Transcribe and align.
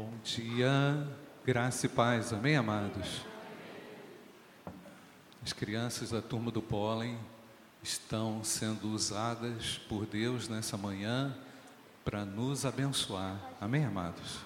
Bom 0.00 0.14
dia, 0.24 1.06
graça 1.44 1.84
e 1.84 1.88
paz, 1.90 2.32
amém, 2.32 2.56
amados? 2.56 3.20
As 5.44 5.52
crianças 5.52 6.08
da 6.08 6.22
turma 6.22 6.50
do 6.50 6.62
pólen 6.62 7.18
estão 7.82 8.42
sendo 8.42 8.88
usadas 8.92 9.78
por 9.90 10.06
Deus 10.06 10.48
nessa 10.48 10.78
manhã 10.78 11.36
para 12.02 12.24
nos 12.24 12.64
abençoar, 12.64 13.38
amém, 13.60 13.84
amados? 13.84 14.38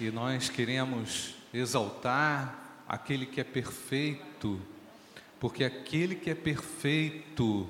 E 0.00 0.10
nós 0.10 0.48
queremos 0.48 1.34
exaltar 1.52 2.82
aquele 2.88 3.26
que 3.26 3.42
é 3.42 3.44
perfeito, 3.44 4.58
porque 5.38 5.64
aquele 5.64 6.14
que 6.14 6.30
é 6.30 6.34
perfeito 6.34 7.68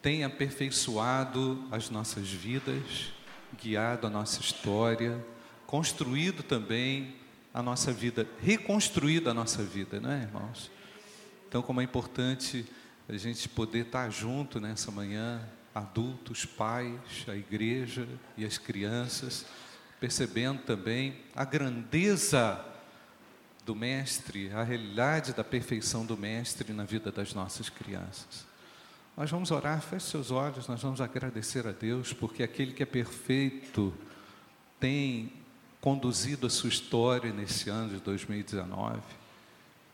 tem 0.00 0.22
aperfeiçoado 0.22 1.66
as 1.68 1.90
nossas 1.90 2.28
vidas, 2.30 3.12
guiado 3.60 4.06
a 4.06 4.10
nossa 4.10 4.40
história, 4.40 5.20
construído 5.66 6.42
também 6.42 7.14
a 7.52 7.62
nossa 7.62 7.92
vida, 7.92 8.26
reconstruído 8.42 9.30
a 9.30 9.34
nossa 9.34 9.62
vida, 9.62 9.98
não 9.98 10.10
é, 10.10 10.22
irmãos? 10.22 10.70
Então, 11.48 11.62
como 11.62 11.80
é 11.80 11.84
importante 11.84 12.66
a 13.08 13.16
gente 13.16 13.48
poder 13.48 13.86
estar 13.86 14.10
junto 14.10 14.60
nessa 14.60 14.90
manhã, 14.90 15.40
adultos, 15.74 16.44
pais, 16.44 17.24
a 17.28 17.36
igreja 17.36 18.06
e 18.36 18.44
as 18.44 18.58
crianças, 18.58 19.46
percebendo 20.00 20.62
também 20.62 21.16
a 21.34 21.44
grandeza 21.44 22.62
do 23.64 23.74
Mestre, 23.74 24.50
a 24.52 24.62
realidade 24.62 25.32
da 25.32 25.42
perfeição 25.42 26.04
do 26.06 26.16
Mestre 26.16 26.72
na 26.72 26.84
vida 26.84 27.10
das 27.10 27.34
nossas 27.34 27.68
crianças. 27.68 28.46
Nós 29.16 29.30
vamos 29.30 29.50
orar, 29.50 29.80
feche 29.80 30.06
seus 30.06 30.30
olhos, 30.30 30.68
nós 30.68 30.82
vamos 30.82 31.00
agradecer 31.00 31.66
a 31.66 31.72
Deus, 31.72 32.12
porque 32.12 32.42
aquele 32.42 32.72
que 32.72 32.82
é 32.82 32.86
perfeito 32.86 33.94
tem 34.78 35.32
conduzido 35.86 36.48
a 36.48 36.50
sua 36.50 36.68
história 36.68 37.32
nesse 37.32 37.70
ano 37.70 37.90
de 37.90 38.00
2019. 38.00 38.98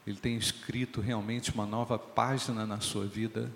Ele 0.07 0.17
tem 0.17 0.39
escrito 0.39 1.03
realmente 1.03 1.53
uma 1.53 1.67
nova 1.67 1.99
página 1.99 2.65
na 2.65 2.81
sua 2.81 3.05
vida. 3.05 3.53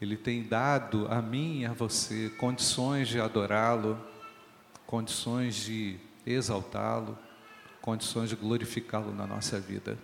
Ele 0.00 0.16
tem 0.16 0.42
dado 0.42 1.06
a 1.10 1.20
mim 1.20 1.60
e 1.60 1.66
a 1.66 1.74
você 1.74 2.30
condições 2.38 3.08
de 3.08 3.20
adorá-lo, 3.20 4.02
condições 4.86 5.56
de 5.56 5.98
exaltá-lo, 6.24 7.18
condições 7.82 8.30
de 8.30 8.36
glorificá-lo 8.36 9.14
na 9.14 9.26
nossa 9.26 9.60
vida. 9.60 9.98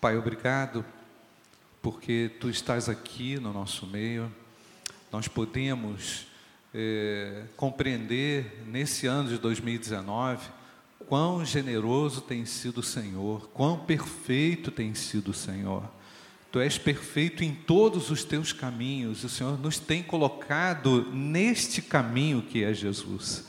Pai, 0.00 0.16
obrigado 0.16 0.84
porque 1.82 2.30
tu 2.38 2.48
estás 2.48 2.88
aqui 2.88 3.40
no 3.40 3.52
nosso 3.52 3.84
meio, 3.84 4.32
nós 5.10 5.26
podemos 5.26 6.28
é, 6.74 7.44
compreender 7.56 8.64
nesse 8.66 9.06
ano 9.06 9.28
de 9.28 9.38
2019 9.38 10.48
quão 11.06 11.44
generoso 11.44 12.20
tem 12.20 12.44
sido 12.44 12.78
o 12.78 12.82
Senhor, 12.82 13.48
quão 13.54 13.78
perfeito 13.78 14.70
tem 14.70 14.94
sido 14.94 15.30
o 15.30 15.34
Senhor. 15.34 15.84
Tu 16.50 16.60
és 16.60 16.78
perfeito 16.78 17.44
em 17.44 17.54
todos 17.54 18.10
os 18.10 18.24
teus 18.24 18.52
caminhos, 18.52 19.22
o 19.22 19.28
Senhor 19.28 19.58
nos 19.58 19.78
tem 19.78 20.02
colocado 20.02 21.10
neste 21.12 21.82
caminho 21.82 22.42
que 22.42 22.64
é 22.64 22.72
Jesus. 22.72 23.44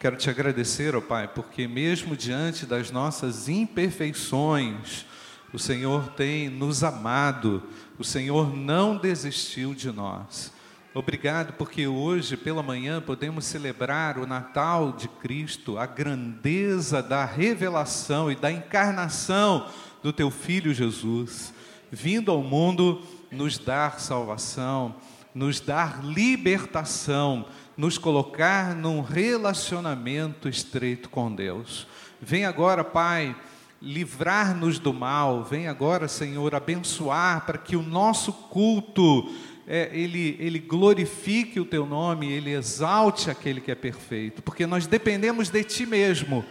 Quero 0.00 0.16
te 0.16 0.30
agradecer, 0.30 0.94
ó 0.94 1.00
Pai, 1.00 1.28
porque 1.28 1.66
mesmo 1.66 2.16
diante 2.16 2.64
das 2.66 2.90
nossas 2.90 3.48
imperfeições, 3.48 5.04
o 5.52 5.58
Senhor 5.58 6.08
tem 6.10 6.48
nos 6.48 6.84
amado, 6.84 7.62
o 7.98 8.04
Senhor 8.04 8.54
não 8.54 8.96
desistiu 8.96 9.74
de 9.74 9.90
nós. 9.90 10.52
Obrigado, 10.94 11.52
porque 11.52 11.86
hoje 11.86 12.34
pela 12.34 12.62
manhã 12.62 12.98
podemos 12.98 13.44
celebrar 13.44 14.16
o 14.16 14.26
Natal 14.26 14.92
de 14.92 15.06
Cristo, 15.06 15.78
a 15.78 15.84
grandeza 15.84 17.02
da 17.02 17.26
revelação 17.26 18.32
e 18.32 18.34
da 18.34 18.50
encarnação 18.50 19.68
do 20.02 20.14
Teu 20.14 20.30
Filho 20.30 20.72
Jesus, 20.72 21.52
vindo 21.92 22.30
ao 22.30 22.42
mundo 22.42 23.02
nos 23.30 23.58
dar 23.58 24.00
salvação, 24.00 24.94
nos 25.34 25.60
dar 25.60 26.02
libertação, 26.02 27.44
nos 27.76 27.98
colocar 27.98 28.74
num 28.74 29.02
relacionamento 29.02 30.48
estreito 30.48 31.10
com 31.10 31.32
Deus. 31.32 31.86
Vem 32.18 32.46
agora, 32.46 32.82
Pai 32.82 33.36
livrar-nos 33.80 34.78
do 34.78 34.92
mal. 34.92 35.44
Vem 35.44 35.68
agora, 35.68 36.08
Senhor, 36.08 36.54
abençoar 36.54 37.46
para 37.46 37.58
que 37.58 37.76
o 37.76 37.82
nosso 37.82 38.32
culto 38.32 39.30
é, 39.68 39.90
ele, 39.92 40.34
ele 40.40 40.58
glorifique 40.58 41.60
o 41.60 41.64
teu 41.64 41.84
nome, 41.84 42.32
ele 42.32 42.50
exalte 42.50 43.30
aquele 43.30 43.60
que 43.60 43.70
é 43.70 43.74
perfeito, 43.74 44.42
porque 44.42 44.66
nós 44.66 44.86
dependemos 44.86 45.50
de 45.50 45.62
ti 45.62 45.84
mesmo 45.84 46.42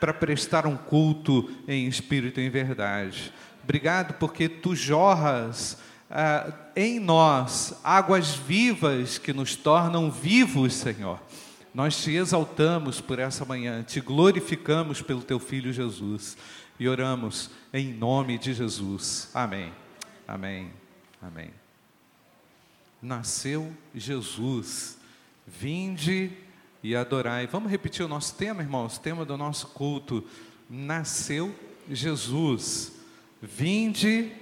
para 0.00 0.12
prestar 0.12 0.66
um 0.66 0.76
culto 0.76 1.48
em 1.68 1.86
espírito 1.86 2.40
e 2.40 2.46
em 2.46 2.50
verdade. 2.50 3.32
Obrigado 3.62 4.14
porque 4.14 4.48
tu 4.48 4.74
jorras 4.74 5.78
ah, 6.10 6.52
em 6.74 6.98
nós 6.98 7.78
águas 7.84 8.34
vivas 8.34 9.18
que 9.18 9.32
nos 9.32 9.54
tornam 9.54 10.10
vivos, 10.10 10.74
Senhor. 10.74 11.22
Nós 11.72 12.02
te 12.02 12.12
exaltamos 12.12 13.00
por 13.00 13.20
essa 13.20 13.44
manhã, 13.44 13.82
te 13.84 14.00
glorificamos 14.00 15.00
pelo 15.00 15.22
teu 15.22 15.38
filho 15.38 15.72
Jesus 15.72 16.36
e 16.78 16.88
oramos 16.88 17.50
em 17.72 17.92
nome 17.92 18.36
de 18.36 18.52
Jesus. 18.52 19.30
Amém. 19.32 19.72
Amém. 20.26 20.70
Amém. 21.22 21.63
Nasceu 23.04 23.70
Jesus. 23.94 24.96
Vinde 25.46 26.30
e 26.82 26.96
adorai. 26.96 27.46
Vamos 27.46 27.70
repetir 27.70 28.02
o 28.02 28.08
nosso 28.08 28.34
tema, 28.34 28.62
irmãos? 28.62 28.96
O 28.96 29.00
tema 29.00 29.26
do 29.26 29.36
nosso 29.36 29.66
culto. 29.68 30.24
Nasceu 30.70 31.54
Jesus. 31.90 32.92
Vinde 33.42 34.32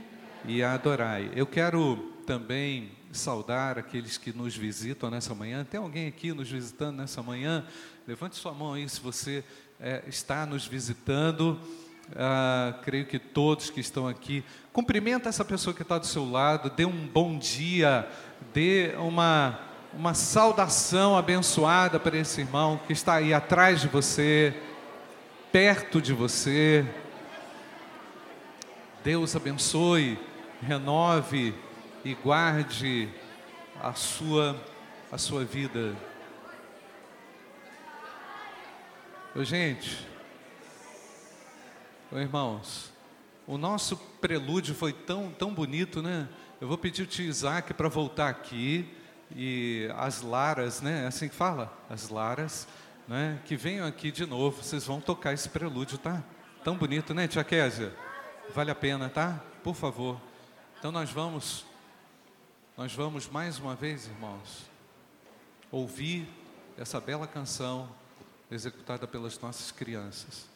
e 0.44 0.62
adorai. 0.62 1.32
Eu 1.34 1.44
quero 1.44 1.96
também 2.24 2.92
saudar 3.10 3.78
aqueles 3.78 4.16
que 4.16 4.32
nos 4.32 4.56
visitam 4.56 5.10
nessa 5.10 5.34
manhã. 5.34 5.64
Tem 5.64 5.80
alguém 5.80 6.06
aqui 6.06 6.32
nos 6.32 6.48
visitando 6.48 6.98
nessa 6.98 7.20
manhã? 7.20 7.66
Levante 8.06 8.36
sua 8.36 8.52
mão 8.52 8.74
aí 8.74 8.88
se 8.88 9.00
você 9.00 9.42
é, 9.80 10.04
está 10.06 10.46
nos 10.46 10.68
visitando. 10.68 11.58
Ah, 12.14 12.78
creio 12.84 13.06
que 13.06 13.18
todos 13.18 13.70
que 13.70 13.80
estão 13.80 14.06
aqui. 14.06 14.44
Cumprimenta 14.72 15.28
essa 15.28 15.44
pessoa 15.44 15.74
que 15.74 15.82
está 15.82 15.98
do 15.98 16.06
seu 16.06 16.30
lado, 16.30 16.70
dê 16.70 16.84
um 16.84 17.06
bom 17.08 17.38
dia, 17.38 18.08
dê 18.54 18.94
uma, 18.96 19.58
uma 19.92 20.14
saudação 20.14 21.16
abençoada 21.16 21.98
para 22.00 22.16
esse 22.16 22.40
irmão 22.40 22.80
que 22.86 22.92
está 22.92 23.14
aí 23.14 23.32
atrás 23.32 23.80
de 23.80 23.88
você, 23.88 24.54
perto 25.50 26.00
de 26.00 26.12
você. 26.12 26.86
Deus 29.04 29.34
abençoe, 29.34 30.18
renove 30.60 31.54
e 32.04 32.14
guarde 32.14 33.08
a 33.80 33.92
sua, 33.94 34.56
a 35.10 35.18
sua 35.18 35.44
vida. 35.44 35.96
Ô, 39.34 39.42
gente, 39.42 40.12
Ô, 42.12 42.18
irmãos, 42.18 42.92
o 43.46 43.56
nosso 43.56 43.96
prelúdio 43.96 44.74
foi 44.74 44.92
tão, 44.92 45.30
tão 45.30 45.54
bonito, 45.54 46.02
né? 46.02 46.28
Eu 46.62 46.68
vou 46.68 46.78
pedir 46.78 47.02
o 47.02 47.06
tio 47.06 47.24
Isaac 47.24 47.74
para 47.74 47.88
voltar 47.88 48.28
aqui 48.28 48.88
e 49.34 49.90
as 49.96 50.22
Laras, 50.22 50.80
né? 50.80 51.02
É 51.02 51.06
assim 51.08 51.28
que 51.28 51.34
fala? 51.34 51.76
As 51.90 52.08
Laras, 52.08 52.68
né? 53.08 53.40
Que 53.44 53.56
venham 53.56 53.84
aqui 53.84 54.12
de 54.12 54.24
novo, 54.24 54.62
vocês 54.62 54.86
vão 54.86 55.00
tocar 55.00 55.32
esse 55.32 55.48
prelúdio, 55.48 55.98
tá? 55.98 56.22
Tão 56.62 56.76
bonito, 56.76 57.12
né, 57.12 57.26
tia 57.26 57.42
Késia? 57.42 57.92
Vale 58.54 58.70
a 58.70 58.76
pena, 58.76 59.08
tá? 59.08 59.42
Por 59.64 59.74
favor. 59.74 60.20
Então 60.78 60.92
nós 60.92 61.10
vamos, 61.10 61.66
nós 62.76 62.94
vamos 62.94 63.28
mais 63.28 63.58
uma 63.58 63.74
vez, 63.74 64.06
irmãos, 64.06 64.70
ouvir 65.68 66.28
essa 66.78 67.00
bela 67.00 67.26
canção 67.26 67.92
executada 68.48 69.04
pelas 69.08 69.36
nossas 69.40 69.72
crianças. 69.72 70.51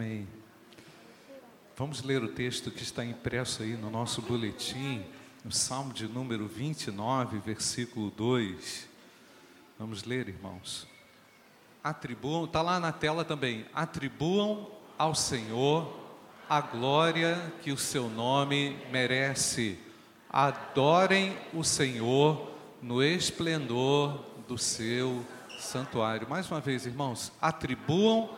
Amém. 0.00 0.28
Vamos 1.76 2.04
ler 2.04 2.22
o 2.22 2.28
texto 2.28 2.70
que 2.70 2.84
está 2.84 3.04
impresso 3.04 3.64
aí 3.64 3.76
no 3.76 3.90
nosso 3.90 4.22
boletim, 4.22 5.04
no 5.44 5.50
Salmo 5.50 5.92
de 5.92 6.06
número 6.06 6.46
29, 6.46 7.40
versículo 7.40 8.08
2. 8.12 8.88
Vamos 9.76 10.04
ler, 10.04 10.28
irmãos. 10.28 10.86
Atribuam, 11.82 12.44
está 12.44 12.62
lá 12.62 12.78
na 12.78 12.92
tela 12.92 13.24
também. 13.24 13.66
Atribuam 13.74 14.70
ao 14.96 15.16
Senhor 15.16 15.92
a 16.48 16.60
glória 16.60 17.52
que 17.60 17.72
o 17.72 17.76
seu 17.76 18.08
nome 18.08 18.76
merece. 18.92 19.80
Adorem 20.30 21.36
o 21.52 21.64
Senhor 21.64 22.52
no 22.80 23.02
esplendor 23.02 24.24
do 24.46 24.56
seu 24.56 25.26
santuário. 25.58 26.30
Mais 26.30 26.48
uma 26.48 26.60
vez, 26.60 26.86
irmãos, 26.86 27.32
atribuam 27.40 28.30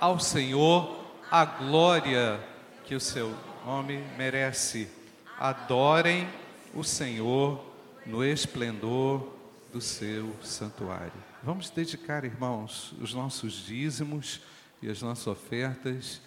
ao 0.00 0.18
Senhor 0.18 0.93
a 1.36 1.44
glória 1.44 2.38
que 2.84 2.94
o 2.94 3.00
seu 3.00 3.36
nome 3.66 3.98
merece. 4.16 4.88
Adorem 5.36 6.28
o 6.72 6.84
Senhor 6.84 7.74
no 8.06 8.24
esplendor 8.24 9.36
do 9.72 9.80
seu 9.80 10.32
santuário. 10.44 11.12
Vamos 11.42 11.70
dedicar, 11.70 12.24
irmãos, 12.24 12.94
os 13.00 13.12
nossos 13.12 13.66
dízimos 13.66 14.42
e 14.80 14.88
as 14.88 15.02
nossas 15.02 15.26
ofertas. 15.26 16.20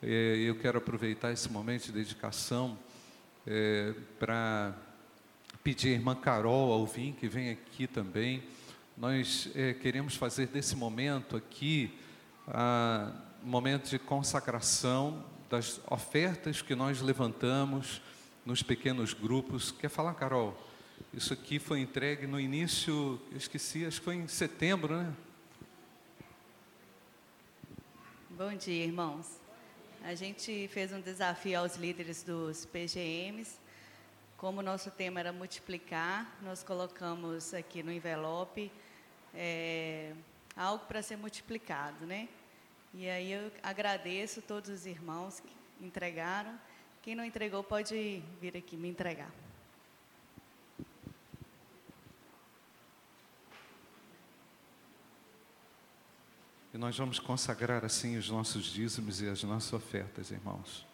É, 0.00 0.36
eu 0.36 0.54
quero 0.54 0.78
aproveitar 0.78 1.32
esse 1.32 1.50
momento 1.50 1.86
de 1.86 1.92
dedicação 1.92 2.78
é, 3.44 3.92
para 4.20 4.76
pedir 5.64 5.88
a 5.88 5.94
irmã 5.94 6.14
Carol 6.14 6.72
Alvim, 6.72 7.10
que 7.10 7.26
vem 7.26 7.50
aqui 7.50 7.88
também. 7.88 8.44
Nós 8.96 9.50
é, 9.56 9.74
queremos 9.74 10.14
fazer 10.14 10.46
desse 10.46 10.76
momento 10.76 11.36
aqui 11.36 11.98
ah, 12.46 13.10
momento 13.42 13.90
de 13.90 13.98
consagração 13.98 15.24
das 15.50 15.80
ofertas 15.90 16.62
que 16.62 16.74
nós 16.74 17.00
levantamos 17.00 18.00
nos 18.44 18.62
pequenos 18.62 19.12
grupos. 19.12 19.70
Quer 19.70 19.88
falar, 19.88 20.14
Carol? 20.14 20.56
Isso 21.12 21.32
aqui 21.32 21.58
foi 21.58 21.80
entregue 21.80 22.26
no 22.26 22.40
início, 22.40 23.20
eu 23.30 23.36
esqueci, 23.36 23.84
acho 23.84 23.98
que 23.98 24.04
foi 24.04 24.16
em 24.16 24.28
setembro, 24.28 24.96
né? 24.96 25.12
Bom 28.30 28.54
dia, 28.54 28.84
irmãos. 28.84 29.40
A 30.04 30.14
gente 30.14 30.68
fez 30.68 30.92
um 30.92 31.00
desafio 31.00 31.60
aos 31.60 31.76
líderes 31.76 32.22
dos 32.22 32.64
PGMs. 32.64 33.58
Como 34.36 34.60
o 34.60 34.62
nosso 34.62 34.90
tema 34.90 35.20
era 35.20 35.32
multiplicar, 35.32 36.38
nós 36.42 36.62
colocamos 36.62 37.52
aqui 37.54 37.82
no 37.82 37.92
envelope 37.92 38.72
é, 39.34 40.12
algo 40.56 40.86
para 40.86 41.02
ser 41.02 41.16
multiplicado, 41.16 42.06
né? 42.06 42.28
E 42.94 43.08
aí 43.08 43.32
eu 43.32 43.50
agradeço 43.62 44.42
todos 44.42 44.68
os 44.68 44.84
irmãos 44.84 45.40
que 45.40 45.84
entregaram. 45.84 46.58
Quem 47.00 47.14
não 47.14 47.24
entregou 47.24 47.64
pode 47.64 48.22
vir 48.40 48.56
aqui 48.56 48.76
me 48.76 48.88
entregar. 48.88 49.30
E 56.74 56.78
nós 56.78 56.96
vamos 56.96 57.18
consagrar 57.18 57.84
assim 57.84 58.16
os 58.16 58.30
nossos 58.30 58.64
dízimos 58.64 59.20
e 59.20 59.28
as 59.28 59.42
nossas 59.42 59.72
ofertas, 59.72 60.30
irmãos. 60.30 60.91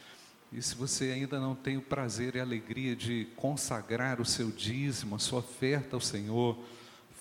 E 0.51 0.61
se 0.61 0.75
você 0.75 1.11
ainda 1.11 1.39
não 1.39 1.55
tem 1.55 1.77
o 1.77 1.81
prazer 1.81 2.35
e 2.35 2.39
a 2.39 2.43
alegria 2.43 2.95
de 2.95 3.27
consagrar 3.37 4.19
o 4.19 4.25
seu 4.25 4.49
dízimo, 4.49 5.15
a 5.15 5.19
sua 5.19 5.39
oferta 5.39 5.95
ao 5.95 6.01
Senhor, 6.01 6.57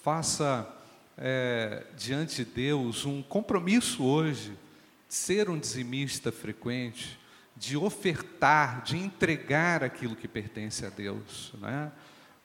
faça 0.02 0.75
é, 1.18 1.84
diante 1.96 2.44
de 2.44 2.50
Deus 2.50 3.04
um 3.06 3.22
compromisso 3.22 4.04
hoje 4.04 4.52
de 5.08 5.14
ser 5.14 5.48
um 5.48 5.58
dizimista 5.58 6.30
frequente, 6.30 7.18
de 7.56 7.76
ofertar, 7.76 8.82
de 8.82 8.98
entregar 8.98 9.82
aquilo 9.82 10.16
que 10.16 10.28
pertence 10.28 10.84
a 10.84 10.90
Deus. 10.90 11.52
Né? 11.60 11.90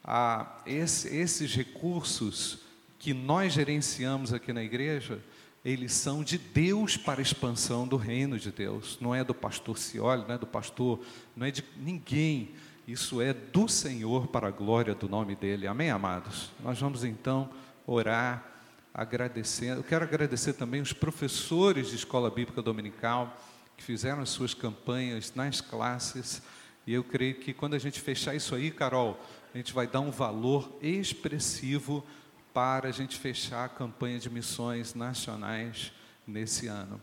Ah, 0.03 0.61
esse, 0.65 1.13
esses 1.15 1.53
recursos 1.53 2.59
que 2.97 3.13
nós 3.13 3.53
gerenciamos 3.53 4.31
aqui 4.31 4.53
na 4.53 4.63
igreja, 4.63 5.19
eles 5.65 5.93
são 5.93 6.23
de 6.23 6.37
Deus 6.37 6.97
para 6.97 7.19
a 7.19 7.23
expansão 7.23 7.87
do 7.87 7.97
reino 7.97 8.39
de 8.39 8.51
Deus. 8.51 8.97
Não 9.01 9.13
é 9.13 9.23
do 9.23 9.33
pastor 9.33 9.77
Cioli, 9.77 10.23
não 10.27 10.35
é 10.35 10.37
do 10.37 10.47
pastor, 10.47 10.99
não 11.35 11.45
é 11.45 11.51
de 11.51 11.63
ninguém. 11.77 12.51
Isso 12.87 13.21
é 13.21 13.33
do 13.33 13.67
Senhor 13.67 14.27
para 14.27 14.47
a 14.47 14.51
glória 14.51 14.95
do 14.95 15.09
nome 15.09 15.35
dele. 15.35 15.67
Amém, 15.67 15.89
amados? 15.89 16.51
Nós 16.63 16.79
vamos 16.79 17.03
então 17.03 17.49
orar 17.85 18.50
agradecendo. 18.93 19.79
Eu 19.79 19.83
quero 19.83 20.03
agradecer 20.03 20.53
também 20.53 20.81
os 20.81 20.93
professores 20.93 21.89
de 21.89 21.95
escola 21.95 22.29
bíblica 22.29 22.61
dominical 22.61 23.37
que 23.77 23.83
fizeram 23.83 24.21
as 24.21 24.29
suas 24.29 24.53
campanhas 24.53 25.33
nas 25.35 25.61
classes. 25.61 26.41
E 26.85 26.93
eu 26.93 27.03
creio 27.03 27.35
que 27.35 27.53
quando 27.53 27.73
a 27.73 27.79
gente 27.79 27.99
fechar 27.99 28.35
isso 28.35 28.53
aí, 28.53 28.71
Carol, 28.71 29.19
a 29.53 29.57
gente 29.57 29.73
vai 29.73 29.87
dar 29.87 29.99
um 30.01 30.11
valor 30.11 30.77
expressivo 30.81 32.05
para 32.53 32.89
a 32.89 32.91
gente 32.91 33.17
fechar 33.17 33.65
a 33.65 33.69
campanha 33.69 34.19
de 34.19 34.29
missões 34.29 34.93
nacionais 34.93 35.91
nesse 36.27 36.67
ano. 36.67 36.99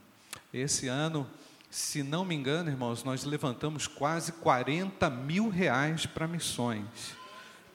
Esse 0.52 0.88
ano, 0.88 1.28
se 1.70 2.02
não 2.02 2.24
me 2.24 2.34
engano, 2.34 2.70
irmãos, 2.70 3.04
nós 3.04 3.24
levantamos 3.24 3.86
quase 3.86 4.32
40 4.32 5.08
mil 5.10 5.48
reais 5.48 6.06
para 6.06 6.26
missões. 6.26 7.17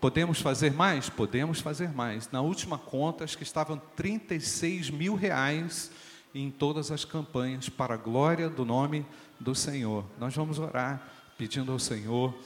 Podemos 0.04 0.42
fazer 0.42 0.74
mais? 0.74 1.10
Podemos 1.10 1.62
fazer 1.62 1.88
mais. 1.94 2.30
Na 2.30 2.42
última 2.42 2.78
conta, 2.78 3.24
acho 3.24 3.38
que 3.38 3.44
estavam 3.44 3.82
36 3.96 4.90
mil 4.90 5.16
reais 5.16 5.90
em 6.36 6.52
todas 6.52 6.92
as 6.92 7.06
campanhas 7.06 7.70
para 7.70 7.94
a 7.94 7.98
glória 7.98 8.50
do 8.50 8.66
nome 8.66 9.06
do 9.40 9.56
Senhor. 9.56 10.04
Nós 10.20 10.36
vamos 10.36 10.60
orar 10.60 11.10
pedindo 11.38 11.72
ao 11.72 11.80
Senhor 11.80 12.38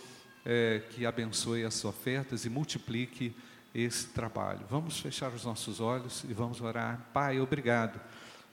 é, 0.45 0.83
que 0.91 1.03
abençoe 1.03 1.65
as 1.65 1.83
ofertas 1.83 2.45
e 2.45 2.49
multiplique 2.49 3.35
esse 3.73 4.05
trabalho. 4.09 4.61
Vamos 4.69 4.99
fechar 4.99 5.31
os 5.31 5.43
nossos 5.43 5.79
olhos 5.79 6.23
e 6.29 6.33
vamos 6.35 6.61
orar. 6.61 7.07
Pai, 7.11 7.39
obrigado, 7.39 7.99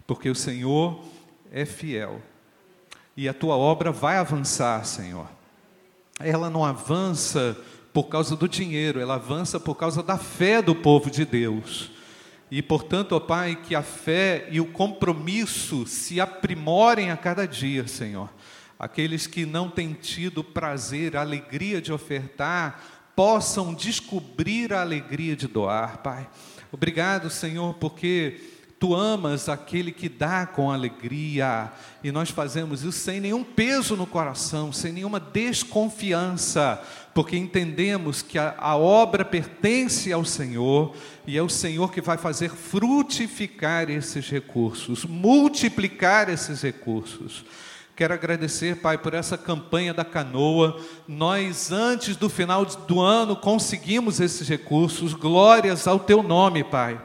porque 0.07 0.31
o 0.31 0.35
Senhor 0.35 1.05
é 1.53 1.67
fiel 1.67 2.23
e 3.15 3.29
a 3.29 3.35
tua 3.35 3.55
obra 3.55 3.93
vai 3.93 4.17
avançar, 4.17 4.83
Senhor. 4.87 5.29
Ela 6.19 6.49
não 6.49 6.65
avança 6.65 7.55
por 7.95 8.09
causa 8.09 8.35
do 8.35 8.49
dinheiro, 8.49 8.99
ela 8.99 9.15
avança 9.15 9.61
por 9.61 9.77
causa 9.77 10.03
da 10.03 10.19
fé 10.19 10.61
do 10.61 10.75
povo 10.75 11.09
de 11.09 11.25
Deus. 11.25 11.93
E, 12.51 12.61
portanto, 12.61 13.13
ó 13.13 13.21
Pai, 13.21 13.55
que 13.55 13.73
a 13.73 13.85
fé 13.85 14.49
e 14.51 14.61
o 14.61 14.67
compromisso 14.67 15.87
se 15.87 16.21
aprimorem 16.21 17.13
a 17.13 17.17
cada 17.17 17.47
dia, 17.47 17.87
Senhor. 17.87 18.29
Aqueles 18.77 19.29
que 19.29 19.47
não 19.47 19.71
têm 19.71 19.93
tido 19.93 20.43
prazer, 20.43 21.17
alegria 21.17 21.81
de 21.81 21.93
ofertar, 21.93 22.83
possam 23.15 23.73
descobrir 23.73 24.73
a 24.73 24.81
alegria 24.81 25.37
de 25.37 25.47
doar, 25.47 25.99
Pai. 25.99 26.29
Obrigado, 26.73 27.31
Senhor, 27.31 27.75
porque 27.75 28.41
Tu 28.85 28.95
amas 28.95 29.49
aquele 29.49 29.91
que 29.91 30.11
dá 30.11 30.47
com 30.47 30.71
alegria, 30.71 31.73
e 32.03 32.13
nós 32.13 32.29
fazemos 32.29 32.83
isso 32.83 32.99
sem 32.99 33.19
nenhum 33.19 33.43
peso 33.43 33.97
no 33.97 34.07
coração, 34.07 34.75
sem 34.75 34.93
nenhuma 34.93 35.19
desconfiança, 35.19 36.83
porque 37.15 37.37
entendemos 37.37 38.21
que 38.21 38.39
a, 38.39 38.57
a, 38.59 38.77
obra 38.77 39.25
pertence 39.25 40.13
ao 40.13 40.25
Senhor 40.25 40.95
e 41.25 41.39
é 41.39 41.43
o 41.43 41.49
Senhor 41.49 41.93
que 41.93 42.01
vai 42.01 42.19
fazer 42.19 42.51
frutificar 42.51 43.89
esses 43.89 44.29
recursos, 44.29 45.05
multiplicar 45.05 46.29
esses 46.29 46.61
recursos. 46.61 47.45
Quero 47.95 48.13
agradecer, 48.13 48.81
Pai, 48.81 48.99
por 48.99 49.15
essa 49.15 49.39
campanha 49.39 49.95
da 49.95 50.05
canoa. 50.05 50.81
Nós, 51.07 51.71
antes 51.71 52.17
do 52.17 52.29
final 52.29 52.65
do 52.67 53.01
ano, 53.01 53.37
conseguimos 53.37 54.19
esses 54.19 54.49
recursos. 54.49 55.15
Glórias 55.15 55.87
ao 55.87 56.01
Teu 56.01 56.21
nome, 56.21 56.65
Pai. 56.65 57.01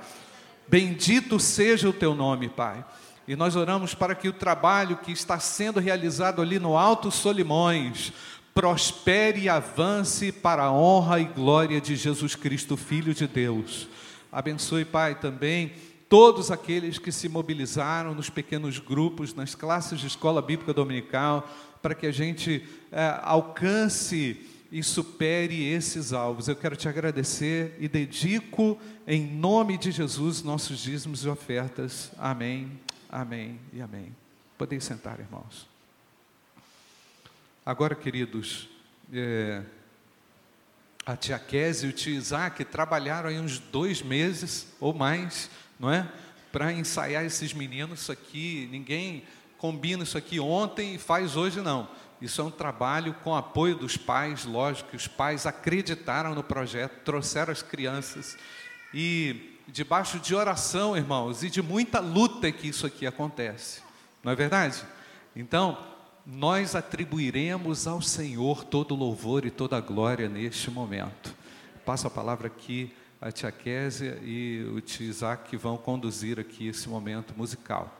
Bendito 0.68 1.40
seja 1.40 1.88
o 1.88 1.94
Teu 1.94 2.16
nome, 2.16 2.50
Pai. 2.50 2.84
E 3.28 3.36
nós 3.36 3.56
oramos 3.56 3.94
para 3.94 4.16
que 4.16 4.28
o 4.28 4.34
trabalho 4.34 4.98
que 4.98 5.12
está 5.12 5.38
sendo 5.40 5.80
realizado 5.80 6.42
ali 6.42 6.58
no 6.58 6.76
Alto 6.76 7.12
Solimões 7.12 8.12
prospere 8.54 9.42
e 9.42 9.50
avance 9.50 10.32
para 10.32 10.64
a 10.64 10.72
honra 10.72 11.20
e 11.20 11.26
glória 11.26 11.80
de 11.80 11.96
Jesus 11.96 12.36
Cristo, 12.36 12.76
Filho 12.76 13.14
de 13.14 13.28
Deus. 13.28 13.88
Abençoe, 14.32 14.86
Pai, 14.86 15.16
também 15.16 15.74
todos 16.10 16.50
aqueles 16.50 16.98
que 16.98 17.12
se 17.12 17.30
mobilizaram 17.30 18.16
nos 18.16 18.30
pequenos 18.30 18.80
grupos, 18.80 19.34
nas 19.34 19.54
classes 19.54 20.00
de 20.00 20.08
escola 20.08 20.42
bíblica 20.42 20.74
dominical, 20.74 21.48
para 21.82 21.94
que 21.96 22.08
a 22.08 22.12
gente 22.12 22.68
é, 22.92 23.20
alcance 23.22 24.46
e 24.72 24.84
supere 24.84 25.72
esses 25.72 26.12
alvos. 26.12 26.48
Eu 26.48 26.56
quero 26.56 26.76
te 26.76 26.90
agradecer 26.90 27.76
e 27.80 27.88
dedico 27.88 28.78
em 29.08 29.26
nome 29.26 29.78
de 29.78 29.92
Jesus 29.92 30.44
nossos 30.44 30.80
dízimos 30.80 31.24
e 31.24 31.30
ofertas. 31.30 32.12
Amém, 32.18 32.72
amém 33.10 33.60
e 33.72 33.82
amém. 33.82 34.16
Podem 34.58 34.80
sentar, 34.80 35.20
irmãos. 35.20 35.69
Agora, 37.70 37.94
queridos, 37.94 38.68
é, 39.14 39.62
a 41.06 41.16
tia 41.16 41.38
Kézia 41.38 41.86
e 41.86 41.92
o 41.92 41.94
tio 41.94 42.16
Isaac 42.16 42.66
trabalharam 42.66 43.30
aí 43.30 43.40
uns 43.40 43.60
dois 43.60 44.02
meses 44.02 44.74
ou 44.80 44.92
mais 44.92 45.52
não 45.80 45.92
é? 45.92 46.12
Para 46.52 46.74
ensaiar 46.74 47.24
esses 47.24 47.54
meninos, 47.54 48.02
isso 48.02 48.12
aqui, 48.12 48.68
ninguém 48.72 49.22
combina 49.60 50.02
isso 50.02 50.18
aqui 50.18 50.40
ontem 50.40 50.96
e 50.96 50.98
faz 50.98 51.36
hoje, 51.36 51.62
não. 51.62 51.88
Isso 52.20 52.42
é 52.42 52.44
um 52.44 52.50
trabalho 52.50 53.14
com 53.24 53.36
apoio 53.36 53.76
dos 53.76 53.96
pais, 53.96 54.46
lógico 54.46 54.90
que 54.90 54.96
os 54.96 55.08
pais 55.08 55.46
acreditaram 55.46 56.34
no 56.34 56.42
projeto, 56.42 57.04
trouxeram 57.06 57.52
as 57.52 57.62
crianças 57.62 58.36
e 58.92 59.60
debaixo 59.68 60.18
de 60.20 60.34
oração, 60.34 60.98
irmãos, 60.98 61.44
e 61.44 61.52
de 61.52 61.62
muita 61.62 62.00
luta 62.00 62.52
que 62.52 62.70
isso 62.70 62.88
aqui 62.88 63.06
acontece. 63.06 63.84
Não 64.24 64.32
é 64.32 64.36
verdade? 64.36 64.84
Então, 65.36 65.78
nós 66.32 66.76
atribuiremos 66.76 67.88
ao 67.88 68.02
Senhor 68.02 68.64
todo 68.64 68.94
louvor 68.94 69.46
e 69.46 69.50
toda 69.52 69.80
glória 69.80 70.30
neste 70.30 70.70
momento. 70.70 71.34
Passo 71.84 72.06
a 72.06 72.10
palavra 72.10 72.48
aqui 72.48 72.94
a 73.20 73.32
tia 73.32 73.52
Késia 73.52 74.20
e 74.24 74.64
o 74.76 74.80
tio 74.80 75.08
Isaac 75.08 75.50
que 75.50 75.58
vão 75.58 75.76
conduzir 75.76 76.40
aqui 76.40 76.68
esse 76.68 76.88
momento 76.88 77.34
musical. 77.36 77.96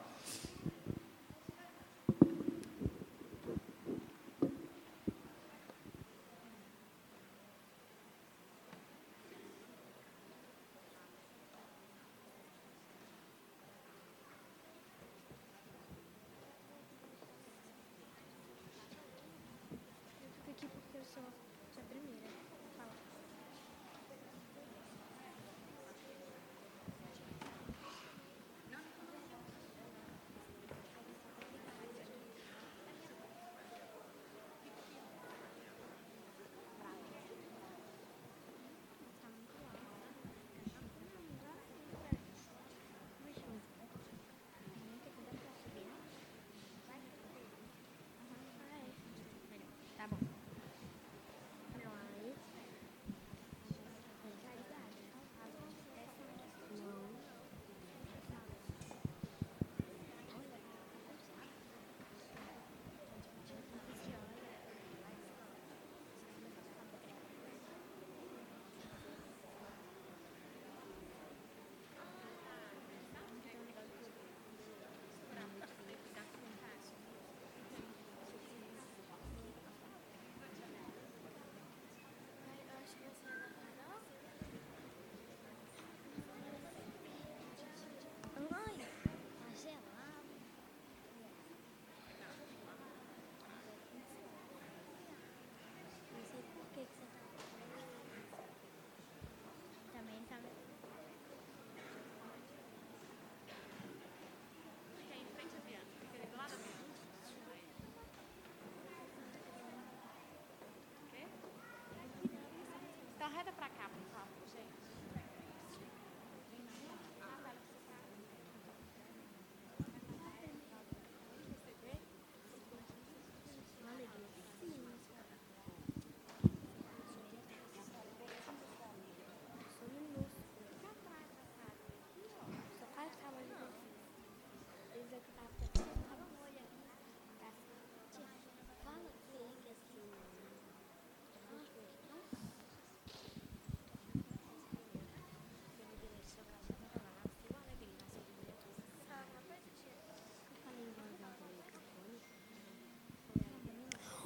Reta 113.36 113.52
para 113.54 113.70
cá, 113.70 113.90
por 113.90 114.09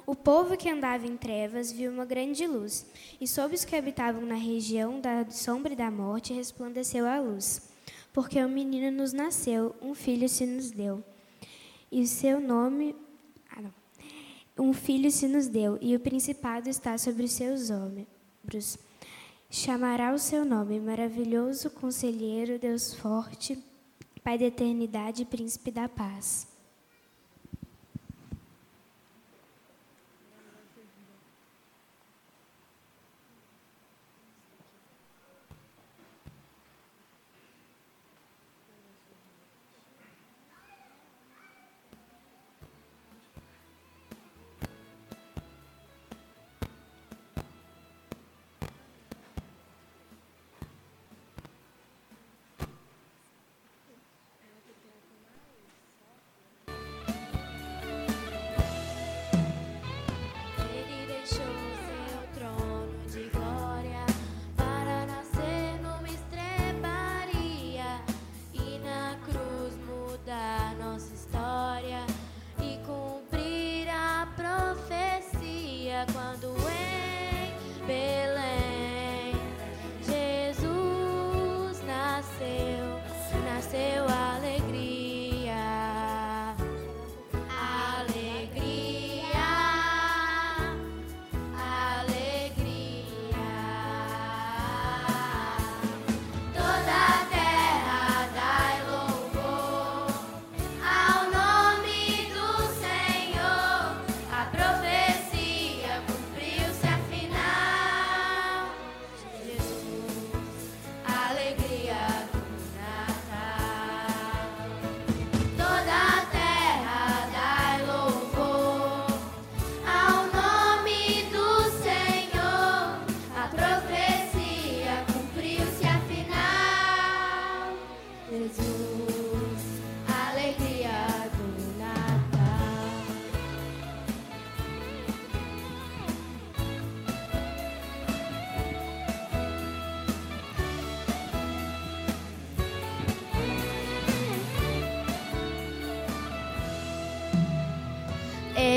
O 0.06 0.14
povo 0.14 0.56
que 0.56 0.68
andava 0.68 1.06
em 1.06 1.16
trevas 1.16 1.72
viu 1.72 1.90
uma 1.90 2.04
grande 2.04 2.46
luz, 2.46 2.86
e 3.20 3.26
sobre 3.26 3.56
os 3.56 3.64
que 3.64 3.74
habitavam 3.74 4.22
na 4.22 4.34
região 4.34 5.00
da 5.00 5.28
sombra 5.30 5.72
e 5.72 5.76
da 5.76 5.90
morte 5.90 6.32
resplandeceu 6.32 7.06
a 7.06 7.18
luz. 7.18 7.70
Porque 8.12 8.42
um 8.44 8.48
menino 8.48 8.90
nos 8.96 9.12
nasceu, 9.12 9.74
um 9.80 9.94
filho 9.94 10.28
se 10.28 10.46
nos 10.46 10.70
deu. 10.70 11.02
E 11.90 12.02
o 12.02 12.06
seu 12.06 12.40
nome. 12.40 12.94
Ah. 13.50 13.70
Um 14.58 14.72
filho 14.72 15.10
se 15.10 15.26
nos 15.26 15.48
deu, 15.48 15.78
e 15.80 15.96
o 15.96 16.00
principado 16.00 16.68
está 16.68 16.96
sobre 16.98 17.24
os 17.24 17.32
seus 17.32 17.70
ombros. 17.70 18.78
Chamará 19.50 20.12
o 20.12 20.18
seu 20.18 20.44
nome, 20.44 20.78
maravilhoso 20.80 21.70
conselheiro, 21.70 22.58
Deus 22.58 22.94
forte, 22.94 23.58
Pai 24.24 24.38
da 24.38 24.46
eternidade 24.46 25.20
e 25.20 25.26
príncipe 25.26 25.70
da 25.70 25.86
paz. 25.86 26.53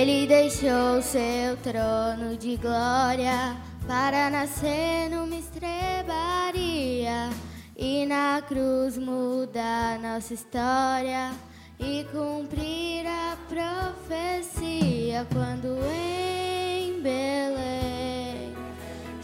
Ele 0.08 0.26
deixou 0.26 1.02
seu 1.02 1.58
trono 1.62 2.38
de 2.38 2.56
glória 2.56 3.58
para 3.86 4.30
nascer 4.30 5.10
numa 5.10 5.36
estrebaria 5.36 7.30
e 7.76 8.06
na 8.06 8.42
cruz 8.48 8.98
mudar 8.98 10.00
nossa 10.00 10.34
história 10.34 11.34
e 11.78 12.06
cumprir 12.10 13.06
a 13.06 13.36
profecia 13.50 15.28
quando 15.34 15.78
em 15.92 17.02
Belém 17.02 18.56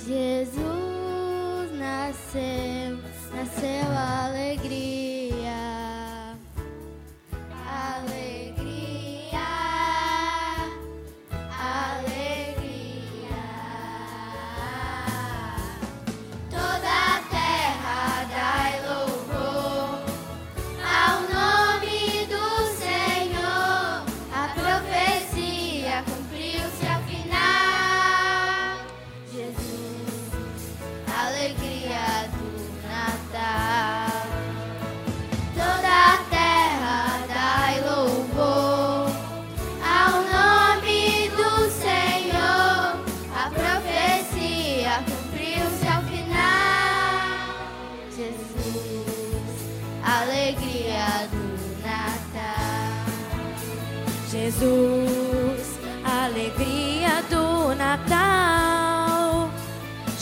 Jesus 0.06 1.72
nasceu, 1.80 2.73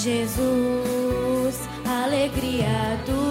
Jesus, 0.01 1.69
alegria 1.85 2.97
do 3.05 3.30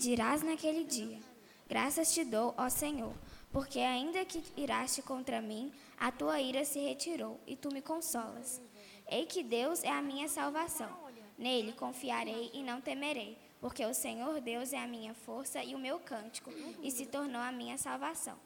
dirás 0.00 0.42
naquele 0.42 0.82
dia: 0.82 1.18
Graças 1.68 2.12
te 2.12 2.24
dou, 2.24 2.54
ó 2.56 2.68
Senhor, 2.70 3.12
porque 3.52 3.80
ainda 3.80 4.24
que 4.24 4.42
iraste 4.56 5.02
contra 5.02 5.42
mim, 5.42 5.70
a 5.98 6.10
tua 6.10 6.40
ira 6.40 6.64
se 6.64 6.80
retirou 6.80 7.38
e 7.46 7.54
tu 7.54 7.70
me 7.70 7.82
consolas. 7.82 8.60
Ei 9.06 9.26
que 9.26 9.42
Deus 9.42 9.84
é 9.84 9.90
a 9.90 10.00
minha 10.00 10.26
salvação. 10.26 10.90
Nele 11.36 11.72
confiarei 11.72 12.50
e 12.54 12.62
não 12.62 12.80
temerei, 12.80 13.36
porque 13.60 13.84
o 13.84 13.94
Senhor 13.94 14.40
Deus 14.40 14.72
é 14.72 14.78
a 14.78 14.86
minha 14.86 15.14
força 15.14 15.62
e 15.62 15.74
o 15.74 15.78
meu 15.78 15.98
cântico, 16.00 16.50
e 16.82 16.90
se 16.90 17.06
tornou 17.06 17.40
a 17.40 17.52
minha 17.52 17.76
salvação. 17.76 18.38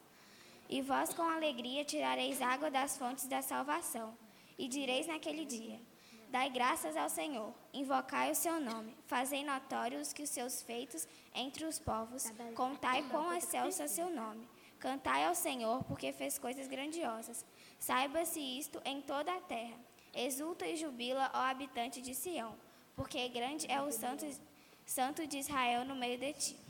E 0.68 0.82
vós 0.82 1.14
com 1.14 1.22
alegria 1.22 1.84
tirareis 1.84 2.40
água 2.42 2.70
das 2.70 2.96
fontes 2.96 3.26
da 3.26 3.42
salvação, 3.42 4.16
e 4.58 4.66
direis 4.66 5.06
naquele 5.06 5.44
dia: 5.44 5.80
Dai 6.34 6.50
graças 6.50 6.96
ao 6.96 7.08
Senhor, 7.08 7.54
invocai 7.72 8.32
o 8.32 8.34
seu 8.34 8.60
nome, 8.60 8.92
fazei 9.06 9.44
notórios 9.44 10.12
que 10.12 10.24
os 10.24 10.30
seus 10.30 10.62
feitos 10.62 11.06
entre 11.32 11.64
os 11.64 11.78
povos, 11.78 12.24
contai 12.56 13.04
quão 13.04 13.32
excelso 13.32 13.80
é 13.80 13.86
seu 13.86 14.10
nome. 14.10 14.48
Cantai 14.80 15.26
ao 15.26 15.34
Senhor, 15.36 15.84
porque 15.84 16.12
fez 16.12 16.36
coisas 16.36 16.66
grandiosas. 16.66 17.46
Saiba-se 17.78 18.40
isto 18.40 18.82
em 18.84 19.00
toda 19.00 19.32
a 19.32 19.40
terra. 19.42 19.78
Exulta 20.12 20.66
e 20.66 20.74
jubila, 20.74 21.30
ó 21.32 21.38
habitante 21.38 22.02
de 22.02 22.16
Sião, 22.16 22.56
porque 22.96 23.28
grande 23.28 23.70
é 23.70 23.80
o 23.80 23.92
santo, 23.92 24.26
santo 24.84 25.28
de 25.28 25.38
Israel 25.38 25.84
no 25.84 25.94
meio 25.94 26.18
de 26.18 26.32
ti. 26.32 26.63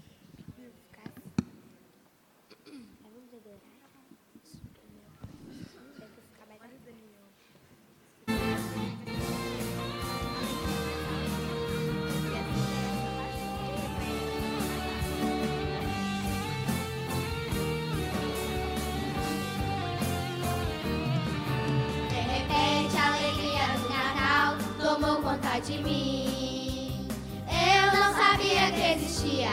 De 25.67 25.79
mim. 25.79 27.09
Eu 27.49 27.99
não 27.99 28.15
sabia 28.15 28.71
que 28.71 28.93
existia 28.97 29.49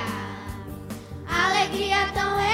alegria 1.25 2.05
tão 2.13 2.35
real 2.35 2.50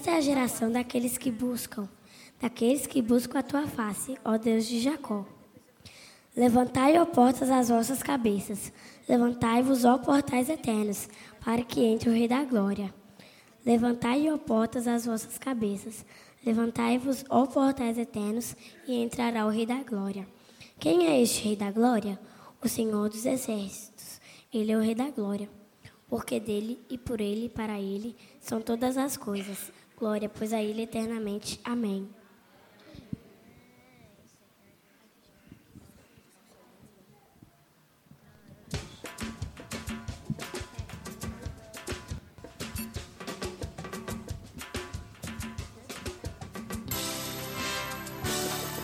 Esta 0.00 0.12
é 0.12 0.16
a 0.16 0.20
geração 0.22 0.72
daqueles 0.72 1.18
que 1.18 1.30
buscam, 1.30 1.86
daqueles 2.40 2.86
que 2.86 3.02
buscam 3.02 3.38
a 3.38 3.42
tua 3.42 3.66
face, 3.66 4.16
ó 4.24 4.38
Deus 4.38 4.64
de 4.64 4.80
Jacó. 4.80 5.26
Levantai, 6.34 6.98
ó 6.98 7.04
portas, 7.04 7.50
as 7.50 7.68
vossas 7.68 8.02
cabeças. 8.02 8.72
Levantai-vos, 9.06 9.84
ó 9.84 9.98
portais 9.98 10.48
eternos, 10.48 11.06
para 11.44 11.62
que 11.62 11.84
entre 11.84 12.08
o 12.08 12.14
Rei 12.14 12.26
da 12.26 12.42
Glória. 12.44 12.94
Levantai, 13.62 14.32
ó 14.32 14.38
portas, 14.38 14.88
as 14.88 15.04
vossas 15.04 15.36
cabeças. 15.36 16.02
Levantai-vos, 16.46 17.22
ó 17.28 17.44
portais 17.44 17.98
eternos, 17.98 18.56
e 18.88 19.02
entrará 19.02 19.44
o 19.44 19.50
Rei 19.50 19.66
da 19.66 19.82
Glória. 19.82 20.26
Quem 20.78 21.08
é 21.08 21.20
este 21.20 21.44
Rei 21.44 21.56
da 21.56 21.70
Glória? 21.70 22.18
O 22.64 22.68
Senhor 22.70 23.10
dos 23.10 23.26
Exércitos. 23.26 24.18
Ele 24.50 24.72
é 24.72 24.78
o 24.78 24.80
Rei 24.80 24.94
da 24.94 25.10
Glória. 25.10 25.50
Porque 26.08 26.40
dele 26.40 26.80
e 26.88 26.96
por 26.96 27.20
ele 27.20 27.44
e 27.44 27.48
para 27.50 27.78
ele 27.78 28.16
são 28.40 28.62
todas 28.62 28.96
as 28.96 29.18
coisas. 29.18 29.70
Glória, 30.00 30.30
pois 30.30 30.50
a 30.54 30.62
ele 30.62 30.80
eternamente. 30.80 31.60
Amém. 31.62 32.08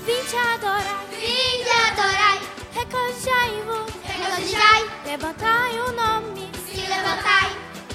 Vinde 0.05 0.37
adorar, 0.37 1.07
Vinde 1.11 1.71
adorai, 1.89 2.39
regozijai-vos, 2.75 3.91
regozijai, 4.05 4.83
levantai 5.07 5.79
o 5.81 5.93
nome 5.93 6.51
se 6.67 6.81
levantai, 6.87 7.51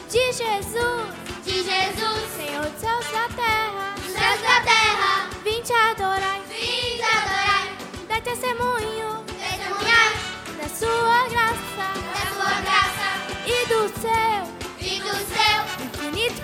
de 0.10 0.34
Jesus, 0.34 0.90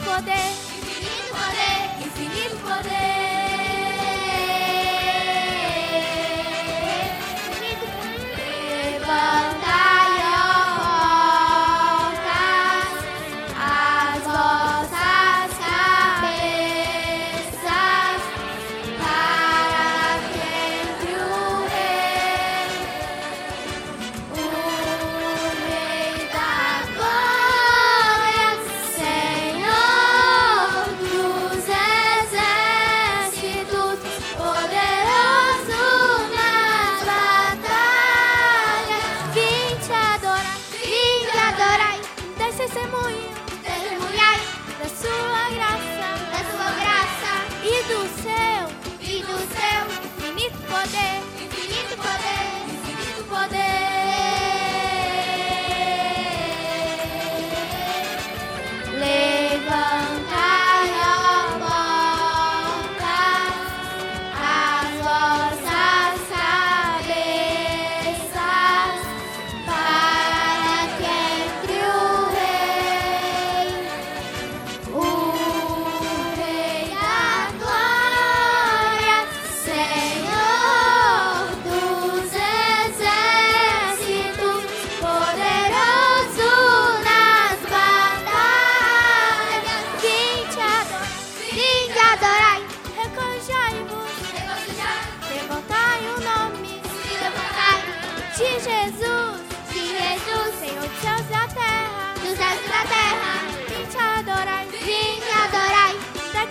infinito 0.08 0.16
poder, 0.16 0.67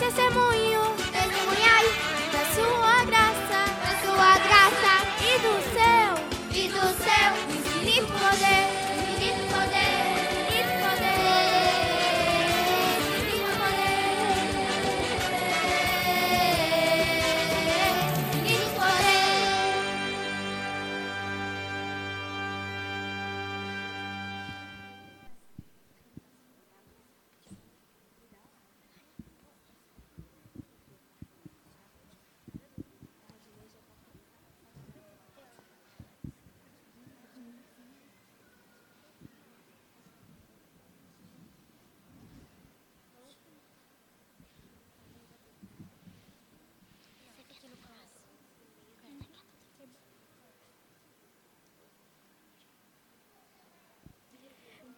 dai 0.06 0.12
testemunho 0.12 0.45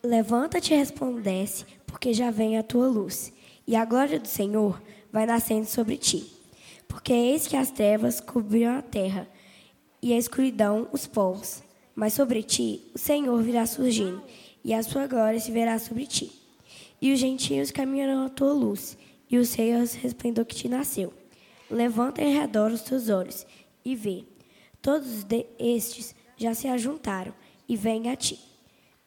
Levanta-te 0.08 0.72
e 0.72 0.76
resplandece, 0.78 1.66
porque 1.86 2.14
já 2.14 2.30
vem 2.30 2.56
a 2.56 2.62
tua 2.62 2.88
luz, 2.88 3.30
e 3.66 3.76
a 3.76 3.84
glória 3.84 4.18
do 4.18 4.26
Senhor 4.26 4.80
vai 5.12 5.26
nascendo 5.26 5.66
sobre 5.66 5.98
ti. 5.98 6.32
Porque 6.88 7.12
eis 7.12 7.46
que 7.46 7.54
as 7.54 7.70
trevas 7.70 8.18
cobriram 8.18 8.78
a 8.78 8.80
terra, 8.80 9.28
e 10.00 10.14
a 10.14 10.16
escuridão 10.16 10.88
os 10.94 11.06
povos. 11.06 11.62
Mas 11.94 12.14
sobre 12.14 12.42
ti 12.42 12.80
o 12.94 12.98
Senhor 12.98 13.42
virá 13.42 13.66
surgindo, 13.66 14.22
e 14.64 14.72
a 14.72 14.82
sua 14.82 15.06
glória 15.06 15.38
se 15.38 15.52
verá 15.52 15.78
sobre 15.78 16.06
ti. 16.06 16.32
E 17.02 17.12
os 17.12 17.18
gentios 17.18 17.70
caminharão 17.70 18.24
à 18.24 18.30
tua 18.30 18.54
luz, 18.54 18.96
e 19.28 19.36
os 19.36 19.52
reis 19.52 19.92
resplendor 19.92 20.46
que 20.46 20.56
te 20.56 20.70
nasceu. 20.70 21.12
Levanta 21.70 22.22
em 22.22 22.32
redor 22.32 22.72
os 22.72 22.80
teus 22.80 23.10
olhos, 23.10 23.46
e 23.84 23.94
vê. 23.94 24.24
Todos 24.80 25.26
estes 25.58 26.14
já 26.34 26.54
se 26.54 26.66
ajuntaram, 26.66 27.34
e 27.68 27.76
vêm 27.76 28.08
a 28.08 28.16
ti. 28.16 28.48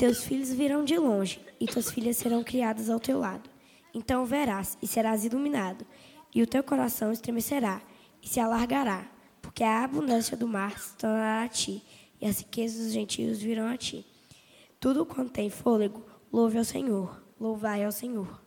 Teus 0.01 0.23
filhos 0.23 0.51
virão 0.51 0.83
de 0.83 0.97
longe, 0.97 1.39
e 1.59 1.67
tuas 1.67 1.91
filhas 1.91 2.17
serão 2.17 2.43
criadas 2.43 2.89
ao 2.89 2.99
teu 2.99 3.19
lado. 3.19 3.47
Então 3.93 4.25
verás, 4.25 4.75
e 4.81 4.87
serás 4.87 5.23
iluminado, 5.25 5.85
e 6.33 6.41
o 6.41 6.47
teu 6.47 6.63
coração 6.63 7.11
estremecerá, 7.11 7.79
e 8.19 8.27
se 8.27 8.39
alargará, 8.39 9.07
porque 9.43 9.63
a 9.63 9.83
abundância 9.83 10.35
do 10.35 10.47
mar 10.47 10.79
se 10.79 10.95
tornará 10.95 11.43
a 11.43 11.47
ti, 11.47 11.83
e 12.19 12.25
as 12.25 12.39
riquezas 12.39 12.83
dos 12.83 12.93
gentios 12.93 13.37
virão 13.43 13.67
a 13.67 13.77
ti. 13.77 14.03
Tudo 14.79 15.05
quanto 15.05 15.33
tem 15.33 15.51
fôlego, 15.51 16.03
louve 16.33 16.57
ao 16.57 16.65
Senhor, 16.65 17.23
louvai 17.39 17.85
ao 17.85 17.91
Senhor. 17.91 18.41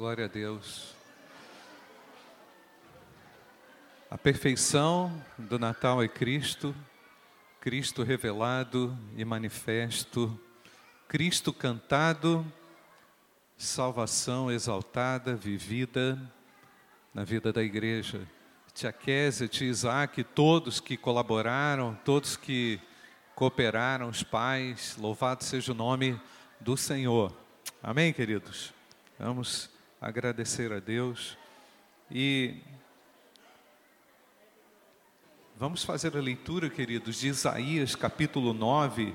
Glória 0.00 0.24
a 0.24 0.28
Deus. 0.28 0.94
A 4.10 4.16
perfeição 4.16 5.12
do 5.36 5.58
Natal 5.58 6.02
é 6.02 6.08
Cristo, 6.08 6.74
Cristo 7.60 8.02
revelado 8.02 8.96
e 9.14 9.26
manifesto, 9.26 10.40
Cristo 11.06 11.52
cantado, 11.52 12.50
salvação 13.58 14.50
exaltada, 14.50 15.36
vivida 15.36 16.18
na 17.12 17.22
vida 17.22 17.52
da 17.52 17.62
igreja. 17.62 18.26
Tia 18.72 18.92
Kézia, 18.92 19.48
tia 19.48 19.68
Isaac, 19.68 20.24
todos 20.24 20.80
que 20.80 20.96
colaboraram, 20.96 21.94
todos 22.06 22.38
que 22.38 22.80
cooperaram, 23.34 24.08
os 24.08 24.22
pais, 24.22 24.96
louvado 24.96 25.44
seja 25.44 25.72
o 25.72 25.74
nome 25.74 26.18
do 26.58 26.74
Senhor. 26.74 27.36
Amém, 27.82 28.14
queridos? 28.14 28.72
Vamos 29.18 29.78
agradecer 30.00 30.72
a 30.72 30.80
Deus 30.80 31.36
e 32.10 32.56
Vamos 35.56 35.84
fazer 35.84 36.16
a 36.16 36.20
leitura, 36.22 36.70
queridos, 36.70 37.20
de 37.20 37.28
Isaías 37.28 37.94
capítulo 37.94 38.54
9, 38.54 39.14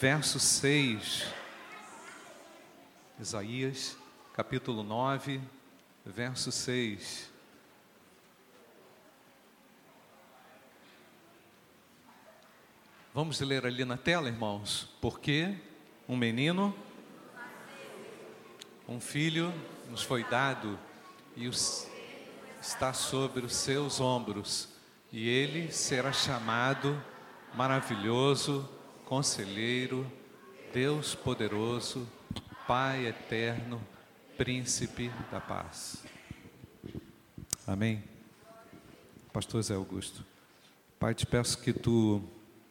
verso 0.00 0.40
6. 0.40 1.24
Isaías 3.20 3.96
capítulo 4.34 4.82
9, 4.82 5.40
verso 6.04 6.50
6. 6.50 7.30
Vamos 13.14 13.38
ler 13.40 13.64
ali 13.64 13.84
na 13.84 13.96
tela, 13.96 14.26
irmãos. 14.26 14.88
Porque 15.00 15.54
um 16.08 16.16
menino, 16.16 16.74
um 18.88 18.98
filho 18.98 19.54
nos 19.92 20.02
foi 20.02 20.24
dado 20.24 20.78
e 21.36 21.46
os, 21.46 21.86
está 22.62 22.94
sobre 22.94 23.44
os 23.44 23.54
seus 23.54 24.00
ombros 24.00 24.70
e 25.12 25.28
ele 25.28 25.70
será 25.70 26.10
chamado 26.10 26.98
maravilhoso, 27.54 28.66
conselheiro, 29.04 30.10
Deus 30.72 31.14
poderoso, 31.14 32.08
Pai 32.66 33.06
eterno, 33.06 33.82
príncipe 34.38 35.10
da 35.30 35.40
paz. 35.40 36.02
Amém. 37.66 38.02
Pastor 39.30 39.60
Zé 39.60 39.74
Augusto. 39.74 40.24
Pai, 40.98 41.12
te 41.12 41.26
peço 41.26 41.58
que 41.58 41.72
tu 41.72 42.22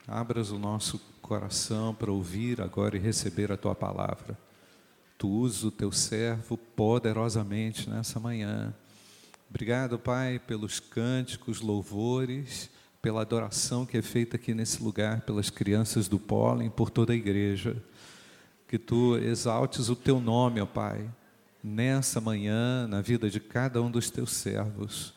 abras 0.08 0.50
o 0.50 0.58
nosso 0.58 0.98
coração 1.22 1.94
para 1.94 2.12
ouvir 2.12 2.62
agora 2.62 2.98
e 2.98 3.00
receber 3.00 3.52
a 3.52 3.58
tua 3.58 3.76
palavra. 3.76 4.36
Tu 5.22 5.30
uses 5.30 5.64
o 5.64 5.70
teu 5.70 5.92
servo 5.92 6.58
poderosamente 6.58 7.88
nessa 7.88 8.20
manhã 8.20 8.74
Obrigado, 9.52 10.00
Pai, 10.00 10.40
pelos 10.40 10.80
cânticos, 10.80 11.60
louvores, 11.60 12.70
pela 13.02 13.20
adoração 13.20 13.86
que 13.86 13.98
é 13.98 14.02
feita 14.02 14.38
aqui 14.38 14.54
nesse 14.54 14.82
lugar, 14.82 15.22
pelas 15.22 15.50
crianças 15.50 16.08
do 16.08 16.18
pólen, 16.18 16.70
por 16.70 16.90
toda 16.90 17.12
a 17.12 17.16
igreja. 17.18 17.76
Que 18.66 18.80
tu 18.80 19.18
exaltes 19.18 19.90
o 19.90 19.96
teu 19.96 20.22
nome, 20.22 20.62
ó 20.62 20.66
Pai, 20.66 21.06
nessa 21.62 22.22
manhã, 22.22 22.88
na 22.88 23.02
vida 23.02 23.30
de 23.30 23.42
cada 23.42 23.82
um 23.82 23.92
dos 23.92 24.10
teus 24.10 24.32
servos. 24.32 25.14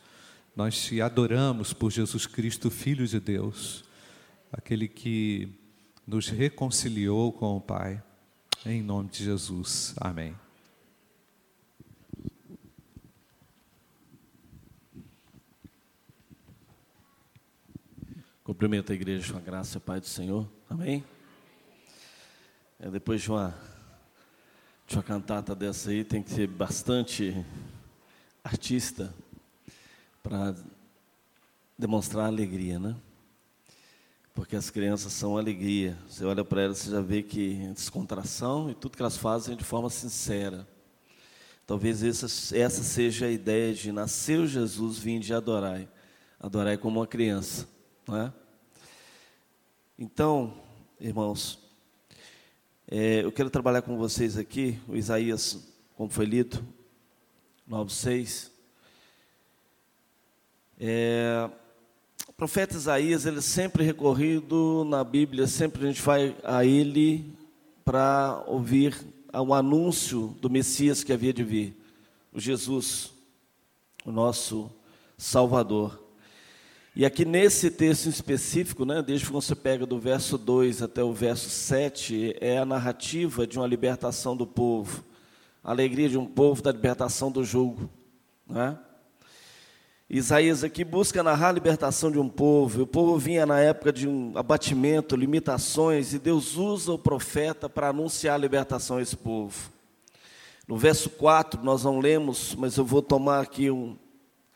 Nós 0.56 0.82
te 0.82 1.00
adoramos 1.00 1.72
por 1.72 1.92
Jesus 1.92 2.26
Cristo, 2.26 2.72
Filho 2.72 3.06
de 3.06 3.20
Deus, 3.20 3.85
aquele 4.52 4.88
que 4.88 5.48
nos 6.04 6.29
reconciliou 6.29 7.33
com 7.33 7.56
o 7.56 7.60
Pai. 7.60 8.02
Em 8.67 8.83
nome 8.83 9.10
de 9.10 9.23
Jesus. 9.23 9.94
Amém. 10.00 10.35
Cumprimento 18.42 18.90
a 18.90 18.94
igreja 18.94 19.31
com 19.35 19.38
a 19.38 19.42
graça 19.42 19.79
paz 19.79 20.00
do 20.00 20.06
Senhor. 20.06 20.48
Amém? 20.71 21.04
É, 22.81 22.88
depois 22.88 23.21
de 23.21 23.31
uma, 23.31 23.54
de 24.87 24.96
uma 24.96 25.02
cantata 25.02 25.54
dessa 25.54 25.90
aí, 25.90 26.02
tem 26.02 26.23
que 26.23 26.31
ser 26.31 26.46
bastante 26.46 27.44
artista 28.42 29.15
para 30.23 30.56
demonstrar 31.79 32.29
alegria, 32.29 32.79
né? 32.79 32.96
Porque 34.35 34.56
as 34.56 34.68
crianças 34.68 35.12
são 35.12 35.38
alegria. 35.38 35.96
Você 36.08 36.24
olha 36.24 36.44
para 36.44 36.62
elas, 36.62 36.78
você 36.78 36.90
já 36.90 37.00
vê 37.00 37.22
que 37.22 37.54
descontração 37.72 38.68
e 38.68 38.74
tudo 38.74 38.96
que 38.96 39.02
elas 39.02 39.16
fazem 39.16 39.56
de 39.56 39.62
forma 39.62 39.88
sincera. 39.88 40.66
Talvez 41.64 42.02
essa, 42.02 42.26
essa 42.56 42.82
seja 42.82 43.26
a 43.26 43.30
ideia 43.30 43.72
de 43.72 43.92
nasceu 43.92 44.44
Jesus, 44.44 44.98
vim 44.98 45.20
de 45.20 45.32
adorar. 45.32 45.87
Adorar 46.40 46.76
como 46.78 46.98
uma 46.98 47.06
criança. 47.06 47.68
Não 48.08 48.16
é? 48.16 48.32
Então, 49.96 50.60
irmãos, 50.98 51.60
é, 52.88 53.24
eu 53.24 53.30
quero 53.30 53.48
trabalhar 53.48 53.82
com 53.82 53.96
vocês 53.96 54.37
aqui, 54.37 54.80
o 54.88 54.96
Isaías, 54.96 55.72
como 55.96 56.10
foi 56.10 56.26
lido, 56.26 56.58
9,6. 57.70 58.50
É, 60.78 61.48
profeta 62.44 62.76
Isaías, 62.76 63.24
ele 63.24 63.38
é 63.38 63.40
sempre 63.40 63.82
recorrido 63.82 64.84
na 64.84 65.02
Bíblia, 65.02 65.46
sempre 65.46 65.82
a 65.82 65.86
gente 65.86 66.02
vai 66.02 66.36
a 66.44 66.62
ele 66.62 67.34
para 67.82 68.44
ouvir 68.46 68.94
o 69.32 69.54
anúncio 69.54 70.36
do 70.42 70.50
Messias 70.50 71.02
que 71.02 71.10
havia 71.10 71.32
de 71.32 71.42
vir, 71.42 71.74
o 72.34 72.38
Jesus, 72.38 73.12
o 74.04 74.12
nosso 74.12 74.70
Salvador. 75.16 75.98
E 76.94 77.06
aqui 77.06 77.24
nesse 77.24 77.70
texto 77.70 78.10
específico, 78.10 78.84
né, 78.84 79.00
desde 79.00 79.24
que 79.24 79.32
você 79.32 79.54
pega 79.54 79.86
do 79.86 79.98
verso 79.98 80.36
2 80.36 80.82
até 80.82 81.02
o 81.02 81.14
verso 81.14 81.48
7, 81.48 82.36
é 82.42 82.58
a 82.58 82.66
narrativa 82.66 83.46
de 83.46 83.58
uma 83.58 83.66
libertação 83.66 84.36
do 84.36 84.46
povo, 84.46 85.02
a 85.62 85.70
alegria 85.70 86.10
de 86.10 86.18
um 86.18 86.26
povo 86.26 86.60
da 86.60 86.70
libertação 86.70 87.32
do 87.32 87.42
jugo. 87.42 87.88
Né? 88.46 88.78
Isaías 90.09 90.63
aqui 90.63 90.85
busca 90.85 91.23
narrar 91.23 91.48
a 91.48 91.52
libertação 91.52 92.11
de 92.11 92.19
um 92.19 92.29
povo, 92.29 92.83
o 92.83 92.87
povo 92.87 93.19
vinha 93.19 93.46
na 93.46 93.59
época 93.59 93.90
de 93.90 94.07
um 94.07 94.37
abatimento, 94.37 95.17
limitações, 95.17 96.13
e 96.13 96.19
Deus 96.19 96.57
usa 96.57 96.92
o 96.92 96.98
profeta 96.98 97.71
para 97.71 97.88
anunciar 97.88 98.35
a 98.35 98.38
libertação 98.38 98.98
a 98.98 99.02
esse 99.02 99.17
povo. 99.17 99.73
No 100.69 100.77
verso 100.77 101.09
4, 101.09 101.63
nós 101.65 101.85
não 101.85 102.00
lemos, 102.00 102.55
mas 102.55 102.77
eu 102.77 102.85
vou 102.85 103.00
tomar 103.00 103.40
aqui 103.40 103.71
um, 103.71 103.96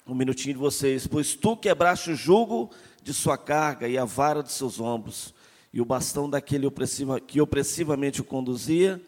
um 0.07 0.15
minutinho 0.15 0.55
de 0.55 0.61
vocês. 0.61 1.07
Pois 1.07 1.35
tu 1.35 1.57
quebraste 1.57 2.11
o 2.11 2.15
jugo 2.15 2.71
de 3.03 3.15
sua 3.15 3.39
carga 3.39 3.89
e 3.89 3.97
a 3.97 4.05
vara 4.05 4.43
de 4.43 4.53
seus 4.53 4.79
ombros, 4.79 5.35
e 5.73 5.81
o 5.81 5.85
bastão 5.85 6.29
daquele 6.29 6.67
opressiva, 6.67 7.19
que 7.19 7.41
opressivamente 7.41 8.21
o 8.21 8.25
conduzia, 8.25 9.01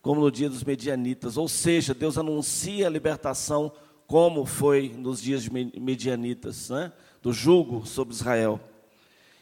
como 0.00 0.20
no 0.20 0.30
dia 0.30 0.48
dos 0.48 0.62
medianitas. 0.62 1.36
Ou 1.36 1.48
seja, 1.48 1.92
Deus 1.92 2.16
anuncia 2.16 2.86
a 2.86 2.90
libertação, 2.90 3.72
como 4.08 4.44
foi 4.44 4.92
nos 4.96 5.22
dias 5.22 5.44
de 5.44 5.50
medianitas, 5.52 6.70
né? 6.70 6.92
do 7.22 7.32
jugo 7.32 7.86
sobre 7.86 8.12
Israel. 8.12 8.60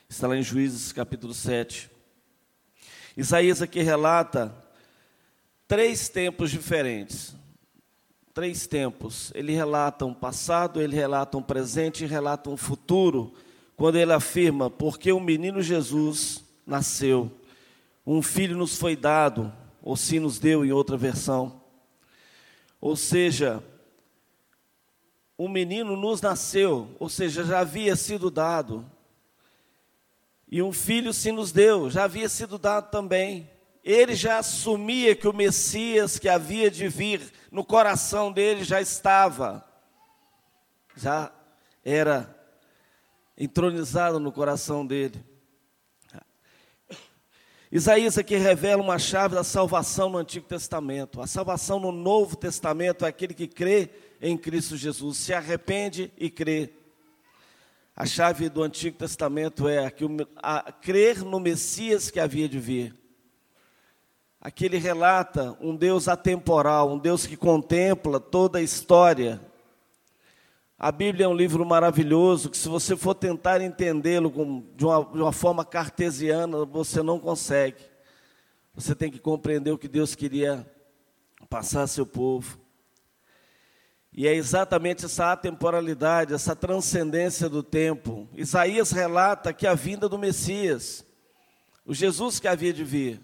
Está 0.09 0.29
lá 0.29 0.37
em 0.37 0.43
Juízes 0.43 0.93
capítulo 0.93 1.33
7. 1.33 1.91
Isaías 3.17 3.63
aqui 3.63 3.81
relata 3.81 4.55
três 5.67 6.11
tempos 6.11 6.51
diferentes 6.51 7.35
três 8.37 8.67
tempos. 8.67 9.33
Ele 9.35 9.55
relata 9.55 10.05
um 10.05 10.13
passado, 10.13 10.83
ele 10.83 10.95
relata 10.95 11.39
um 11.39 11.43
presente 11.43 12.05
e 12.05 12.07
relata 12.07 12.51
um 12.51 12.57
futuro, 12.57 13.33
quando 13.75 13.97
ele 13.97 14.13
afirma: 14.13 14.69
porque 14.69 15.11
o 15.11 15.19
menino 15.19 15.63
Jesus 15.63 16.45
nasceu, 16.67 17.31
um 18.07 18.21
filho 18.21 18.55
nos 18.55 18.77
foi 18.77 18.95
dado, 18.95 19.51
ou 19.83 19.97
se 19.97 20.21
nos 20.21 20.39
deu 20.39 20.67
em 20.67 20.71
outra 20.71 20.99
versão. 20.99 21.63
Ou 22.79 22.95
seja, 22.95 23.65
um 25.39 25.49
menino 25.49 25.97
nos 25.97 26.21
nasceu, 26.21 26.95
ou 26.99 27.09
seja, 27.09 27.45
já 27.45 27.61
havia 27.61 27.95
sido 27.95 28.31
dado. 28.31 28.91
E 30.49 30.63
um 30.63 30.73
filho 30.73 31.13
se 31.13 31.31
nos 31.31 31.53
deu, 31.53 31.91
já 31.91 32.05
havia 32.05 32.29
sido 32.29 32.59
dado 32.59 32.91
também. 32.91 33.51
Ele 33.85 34.15
já 34.15 34.39
assumia 34.39 35.15
que 35.15 35.29
o 35.29 35.33
Messias 35.33 36.19
que 36.19 36.29
havia 36.29 36.71
de 36.71 36.89
vir 36.89 37.33
no 37.51 37.65
coração 37.65 38.33
dele 38.33 38.65
já 38.65 38.81
estava, 38.81 39.65
já 40.97 41.31
era 41.85 42.35
entronizado 43.37 44.19
no 44.19 44.33
coração 44.33 44.87
dele. 44.87 45.23
Isaías 47.71 48.17
aqui 48.17 48.37
revela 48.37 48.81
uma 48.81 48.99
chave 48.99 49.35
da 49.35 49.45
salvação 49.45 50.09
no 50.09 50.19
Antigo 50.19 50.47
Testamento. 50.47 51.21
A 51.21 51.27
salvação 51.27 51.79
no 51.79 51.93
Novo 51.93 52.37
Testamento 52.37 53.05
é 53.05 53.09
aquele 53.09 53.35
que 53.35 53.47
crê 53.47 53.91
em 54.21 54.37
Cristo 54.37 54.77
Jesus, 54.77 55.17
se 55.19 55.33
arrepende 55.33 56.13
e 56.17 56.31
crê. 56.31 56.71
A 57.95 58.05
chave 58.05 58.49
do 58.49 58.63
Antigo 58.63 58.99
Testamento 58.99 59.69
é 59.69 59.87
a, 59.87 59.93
a 60.43 60.73
crer 60.73 61.25
no 61.25 61.41
Messias 61.41 62.11
que 62.11 62.21
havia 62.21 62.49
de 62.49 62.59
vir 62.59 63.07
aqui 64.47 64.65
ele 64.65 64.79
relata 64.79 65.59
um 65.61 65.75
Deus 65.75 66.07
atemporal, 66.07 66.93
um 66.93 66.99
Deus 66.99 67.27
que 67.27 67.37
contempla 67.37 68.21
toda 68.21 68.61
a 68.61 68.63
história. 68.63 69.41
A 70.79 70.93
Bíblia 70.93 71.25
é 71.25 71.29
um 71.29 71.35
livro 71.35 71.67
maravilhoso 71.67 72.49
que, 72.49 72.57
se 72.57 72.69
você 72.69 72.97
for 72.97 73.17
tentar 73.17 73.61
entendê-lo 73.61 74.31
de 74.77 74.85
de 75.17 75.21
uma 75.21 75.33
forma 75.33 75.65
cartesiana, 75.65 76.65
você 76.65 77.03
não 77.03 77.19
consegue. 77.19 77.83
Você 78.73 78.95
tem 78.95 79.11
que 79.11 79.19
compreender 79.19 79.73
o 79.73 79.79
que 79.79 79.89
Deus 79.89 80.15
queria 80.15 80.65
passar 81.51 81.83
a 81.83 81.89
seu 81.89 82.07
povo. 82.07 82.57
E 84.17 84.27
é 84.27 84.35
exatamente 84.35 85.05
essa 85.05 85.33
atemporalidade, 85.33 86.33
essa 86.33 86.57
transcendência 86.57 87.51
do 87.51 87.63
tempo. 87.63 88.27
Isaías 88.33 88.91
relata 88.91 89.53
que 89.53 89.67
a 89.67 89.75
vinda 89.75 90.09
do 90.09 90.19
Messias, 90.19 91.05
o 91.85 91.93
Jesus 91.93 92.41
que 92.41 92.49
havia 92.49 92.73
de 92.73 92.83
vir. 92.83 93.21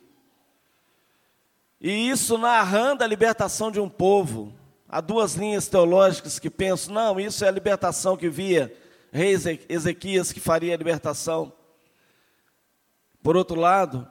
E 1.81 2.11
isso 2.11 2.37
narrando 2.37 3.03
a 3.03 3.07
libertação 3.07 3.71
de 3.71 3.81
um 3.81 3.89
povo. 3.89 4.53
Há 4.87 5.01
duas 5.01 5.33
linhas 5.33 5.67
teológicas 5.67 6.39
que 6.39 6.51
pensam, 6.51 6.93
não, 6.93 7.19
isso 7.19 7.43
é 7.43 7.49
a 7.49 7.53
libertação 7.53 8.15
que 8.15 8.29
via 8.29 8.77
rei 9.11 9.35
Ezequias 9.71 10.31
que 10.31 10.41
faria 10.41 10.75
a 10.75 10.77
libertação. 10.77 11.55
Por 13.23 13.35
outro 13.35 13.59
lado, 13.59 14.07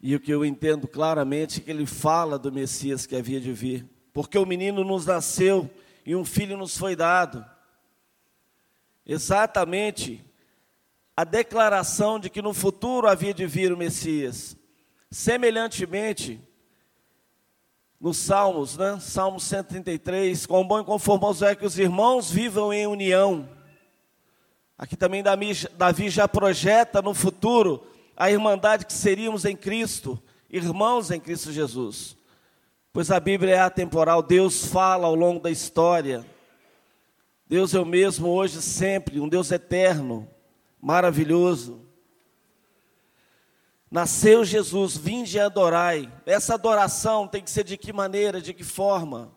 e 0.00 0.16
o 0.16 0.20
que 0.20 0.32
eu 0.32 0.44
entendo 0.44 0.88
claramente 0.88 1.60
é 1.60 1.62
que 1.62 1.70
ele 1.70 1.86
fala 1.86 2.36
do 2.36 2.50
Messias 2.50 3.06
que 3.06 3.14
havia 3.14 3.40
de 3.40 3.52
vir 3.52 3.99
porque 4.12 4.38
o 4.38 4.46
menino 4.46 4.84
nos 4.84 5.06
nasceu 5.06 5.70
e 6.04 6.16
um 6.16 6.24
filho 6.24 6.56
nos 6.56 6.76
foi 6.76 6.96
dado. 6.96 7.44
Exatamente 9.06 10.24
a 11.16 11.24
declaração 11.24 12.18
de 12.18 12.30
que 12.30 12.40
no 12.40 12.54
futuro 12.54 13.06
havia 13.06 13.34
de 13.34 13.46
vir 13.46 13.72
o 13.72 13.76
Messias. 13.76 14.56
Semelhantemente, 15.10 16.40
nos 18.00 18.16
Salmos, 18.16 18.78
né? 18.78 18.98
Salmo 19.00 19.38
133, 19.38 20.46
com 20.46 20.66
bom 20.66 20.80
e 20.80 20.84
conformoso 20.84 21.44
é 21.44 21.54
que 21.54 21.66
os 21.66 21.78
irmãos 21.78 22.30
vivam 22.30 22.72
em 22.72 22.86
união. 22.86 23.46
Aqui 24.78 24.96
também 24.96 25.22
Davi 25.22 26.08
já 26.08 26.26
projeta 26.26 27.02
no 27.02 27.12
futuro 27.12 27.86
a 28.16 28.30
irmandade 28.30 28.86
que 28.86 28.92
seríamos 28.94 29.44
em 29.44 29.54
Cristo, 29.54 30.18
irmãos 30.48 31.10
em 31.10 31.20
Cristo 31.20 31.52
Jesus. 31.52 32.16
Pois 32.92 33.10
a 33.10 33.20
Bíblia 33.20 33.54
é 33.54 33.60
atemporal, 33.60 34.20
Deus 34.20 34.66
fala 34.66 35.06
ao 35.06 35.14
longo 35.14 35.38
da 35.38 35.50
história. 35.50 36.26
Deus 37.46 37.72
é 37.72 37.78
o 37.78 37.86
mesmo 37.86 38.28
hoje 38.28 38.60
sempre, 38.60 39.20
um 39.20 39.28
Deus 39.28 39.52
eterno, 39.52 40.28
maravilhoso. 40.80 41.86
Nasceu 43.88 44.44
Jesus, 44.44 44.96
vinde 44.96 45.36
e 45.36 45.40
adorai. 45.40 46.12
Essa 46.26 46.54
adoração 46.54 47.28
tem 47.28 47.42
que 47.42 47.50
ser 47.50 47.62
de 47.62 47.76
que 47.76 47.92
maneira, 47.92 48.40
de 48.40 48.52
que 48.52 48.64
forma? 48.64 49.36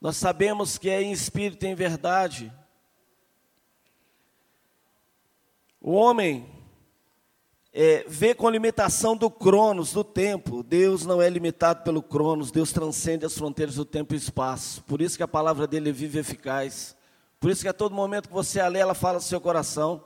Nós 0.00 0.16
sabemos 0.16 0.78
que 0.78 0.90
é 0.90 1.02
em 1.02 1.12
espírito 1.12 1.64
e 1.64 1.68
em 1.68 1.74
verdade. 1.74 2.52
O 5.80 5.92
homem 5.92 6.61
é, 7.74 8.04
vê 8.06 8.34
com 8.34 8.46
a 8.46 8.50
limitação 8.50 9.16
do 9.16 9.30
cronos, 9.30 9.92
do 9.92 10.04
tempo. 10.04 10.62
Deus 10.62 11.06
não 11.06 11.22
é 11.22 11.28
limitado 11.30 11.82
pelo 11.82 12.02
cronos, 12.02 12.50
Deus 12.50 12.70
transcende 12.70 13.24
as 13.24 13.36
fronteiras 13.36 13.76
do 13.76 13.84
tempo 13.84 14.12
e 14.12 14.16
espaço. 14.18 14.82
Por 14.82 15.00
isso 15.00 15.16
que 15.16 15.22
a 15.22 15.28
palavra 15.28 15.66
dele 15.66 15.88
é 15.88 15.92
viva 15.92 16.18
e 16.18 16.20
eficaz. 16.20 16.94
Por 17.40 17.50
isso 17.50 17.62
que 17.62 17.68
a 17.68 17.72
todo 17.72 17.94
momento 17.94 18.28
que 18.28 18.34
você 18.34 18.60
a 18.60 18.68
lê, 18.68 18.78
ela 18.78 18.94
fala 18.94 19.16
ao 19.16 19.22
seu 19.22 19.40
coração. 19.40 20.04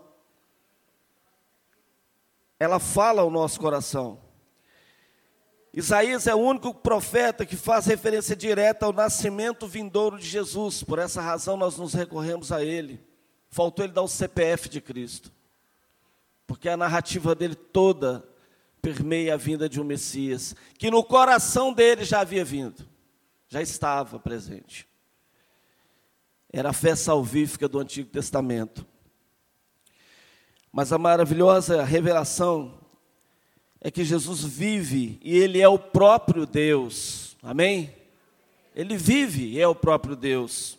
Ela 2.58 2.78
fala 2.78 3.22
ao 3.22 3.30
nosso 3.30 3.58
coração. 3.58 4.20
Isaías 5.74 6.26
é 6.26 6.34
o 6.34 6.38
único 6.38 6.72
profeta 6.72 7.44
que 7.44 7.56
faz 7.56 7.84
referência 7.84 8.34
direta 8.34 8.86
ao 8.86 8.92
nascimento 8.94 9.66
vindouro 9.66 10.18
de 10.18 10.26
Jesus. 10.26 10.82
Por 10.82 10.98
essa 10.98 11.20
razão 11.20 11.56
nós 11.56 11.76
nos 11.76 11.92
recorremos 11.92 12.50
a 12.50 12.64
ele. 12.64 13.04
Faltou 13.50 13.84
ele 13.84 13.92
dar 13.92 14.02
o 14.02 14.08
CPF 14.08 14.68
de 14.68 14.80
Cristo 14.80 15.35
porque 16.46 16.68
a 16.68 16.76
narrativa 16.76 17.34
dele 17.34 17.54
toda 17.54 18.26
permeia 18.80 19.34
a 19.34 19.36
vinda 19.36 19.68
de 19.68 19.80
um 19.80 19.84
Messias, 19.84 20.54
que 20.78 20.90
no 20.90 21.02
coração 21.02 21.72
dele 21.72 22.04
já 22.04 22.20
havia 22.20 22.44
vindo, 22.44 22.88
já 23.48 23.60
estava 23.60 24.18
presente. 24.18 24.86
Era 26.52 26.70
a 26.70 26.72
fé 26.72 26.94
salvífica 26.94 27.68
do 27.68 27.78
Antigo 27.80 28.08
Testamento. 28.08 28.86
Mas 30.72 30.92
a 30.92 30.98
maravilhosa 30.98 31.82
revelação 31.82 32.78
é 33.80 33.90
que 33.90 34.04
Jesus 34.04 34.44
vive 34.44 35.18
e 35.22 35.36
ele 35.36 35.60
é 35.60 35.68
o 35.68 35.78
próprio 35.78 36.46
Deus. 36.46 37.36
Amém? 37.42 37.94
Ele 38.74 38.96
vive 38.96 39.46
e 39.46 39.60
é 39.60 39.66
o 39.66 39.74
próprio 39.74 40.14
Deus. 40.14 40.78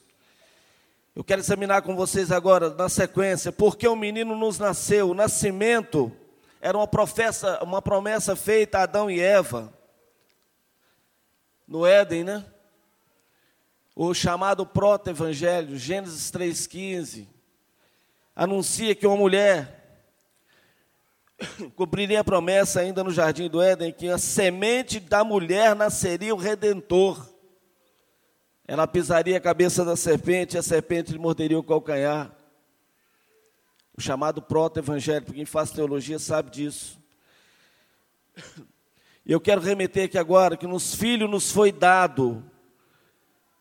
Eu 1.18 1.24
quero 1.24 1.42
examinar 1.42 1.82
com 1.82 1.96
vocês 1.96 2.32
agora, 2.32 2.70
na 2.70 2.88
sequência, 2.88 3.52
porque 3.52 3.88
o 3.88 3.96
menino 3.96 4.36
nos 4.36 4.60
nasceu. 4.60 5.10
O 5.10 5.16
nascimento 5.16 6.16
era 6.62 6.78
uma, 6.78 6.88
professa, 6.88 7.60
uma 7.64 7.82
promessa 7.82 8.36
feita 8.36 8.78
a 8.78 8.84
Adão 8.84 9.10
e 9.10 9.20
Eva, 9.20 9.74
no 11.68 11.88
Éden, 11.88 12.24
né? 12.24 12.46
O 13.96 14.14
chamado 14.14 14.64
proto-evangelho, 14.64 15.76
Gênesis 15.76 16.30
3,15, 16.30 17.26
anuncia 18.36 18.94
que 18.94 19.08
uma 19.08 19.18
mulher 19.18 20.06
cumpriria 21.76 22.20
a 22.20 22.24
promessa 22.24 22.82
ainda 22.82 23.04
no 23.04 23.10
jardim 23.10 23.50
do 23.50 23.60
Éden, 23.60 23.92
que 23.92 24.08
a 24.08 24.20
semente 24.20 25.00
da 25.00 25.24
mulher 25.24 25.76
nasceria 25.76 26.36
o 26.36 26.38
redentor. 26.38 27.28
Ela 28.68 28.86
pisaria 28.86 29.38
a 29.38 29.42
cabeça 29.42 29.86
da 29.86 29.96
serpente 29.96 30.56
e 30.56 30.60
a 30.60 30.62
serpente 30.62 31.14
lhe 31.14 31.18
morderia 31.18 31.58
o 31.58 31.64
calcanhar. 31.64 32.36
O 33.98 34.02
chamado 34.02 34.42
proto-evangelho, 34.42 35.26
quem 35.26 35.46
faz 35.46 35.72
teologia 35.72 36.20
sabe 36.20 36.52
disso. 36.52 37.00
E 39.26 39.32
eu 39.32 39.40
quero 39.40 39.62
remeter 39.62 40.06
aqui 40.06 40.18
agora 40.18 40.56
que 40.56 40.68
nos 40.68 40.94
filhos 40.94 41.30
nos 41.30 41.52
foi 41.52 41.70
dado, 41.72 42.44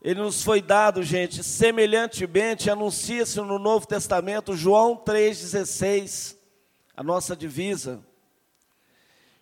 ele 0.00 0.20
nos 0.20 0.40
foi 0.40 0.62
dado, 0.62 1.02
gente, 1.02 1.42
semelhantemente, 1.42 2.70
anuncia-se 2.70 3.40
no 3.40 3.59
Novo 3.59 3.84
Testamento, 3.84 4.57
João 4.57 4.96
3,16, 4.96 6.36
a 6.96 7.02
nossa 7.02 7.34
divisa. 7.34 8.00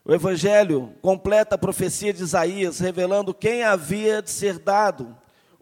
O 0.02 0.14
Evangelho 0.14 0.94
completa 1.02 1.56
a 1.56 1.58
profecia 1.58 2.14
de 2.14 2.22
Isaías, 2.22 2.78
revelando 2.78 3.34
quem 3.34 3.62
havia 3.62 4.22
de 4.22 4.30
ser 4.30 4.58
dado 4.58 5.14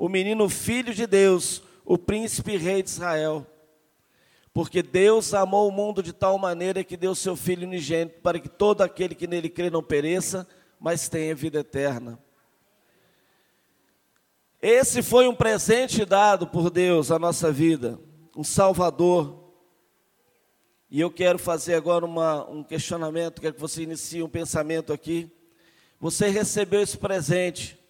o 0.02 0.08
menino 0.08 0.48
filho 0.48 0.92
de 0.92 1.06
Deus, 1.06 1.62
o 1.84 1.96
príncipe 1.96 2.56
rei 2.56 2.82
de 2.82 2.90
Israel. 2.90 3.46
Porque 4.52 4.82
Deus 4.82 5.32
amou 5.32 5.68
o 5.68 5.70
mundo 5.70 6.02
de 6.02 6.12
tal 6.12 6.36
maneira 6.38 6.82
que 6.82 6.96
deu 6.96 7.14
seu 7.14 7.36
Filho 7.36 7.68
unigênito, 7.68 8.20
para 8.20 8.40
que 8.40 8.48
todo 8.48 8.82
aquele 8.82 9.14
que 9.14 9.28
nele 9.28 9.48
crê 9.48 9.70
não 9.70 9.80
pereça, 9.80 10.44
mas 10.80 11.08
tenha 11.08 11.36
vida 11.36 11.60
eterna. 11.60 12.18
Esse 14.60 15.04
foi 15.04 15.28
um 15.28 15.36
presente 15.36 16.04
dado 16.04 16.48
por 16.48 16.68
Deus 16.68 17.12
à 17.12 17.16
nossa 17.16 17.52
vida, 17.52 17.96
um 18.36 18.42
Salvador. 18.42 19.54
E 20.90 21.00
eu 21.00 21.12
quero 21.12 21.38
fazer 21.38 21.76
agora 21.76 22.04
uma, 22.04 22.44
um 22.50 22.64
questionamento, 22.64 23.40
quero 23.40 23.54
que 23.54 23.60
você 23.60 23.84
inicie 23.84 24.20
um 24.20 24.28
pensamento 24.28 24.92
aqui. 24.92 25.30
Você 26.00 26.26
recebeu 26.26 26.82
esse 26.82 26.98
presente, 26.98 27.80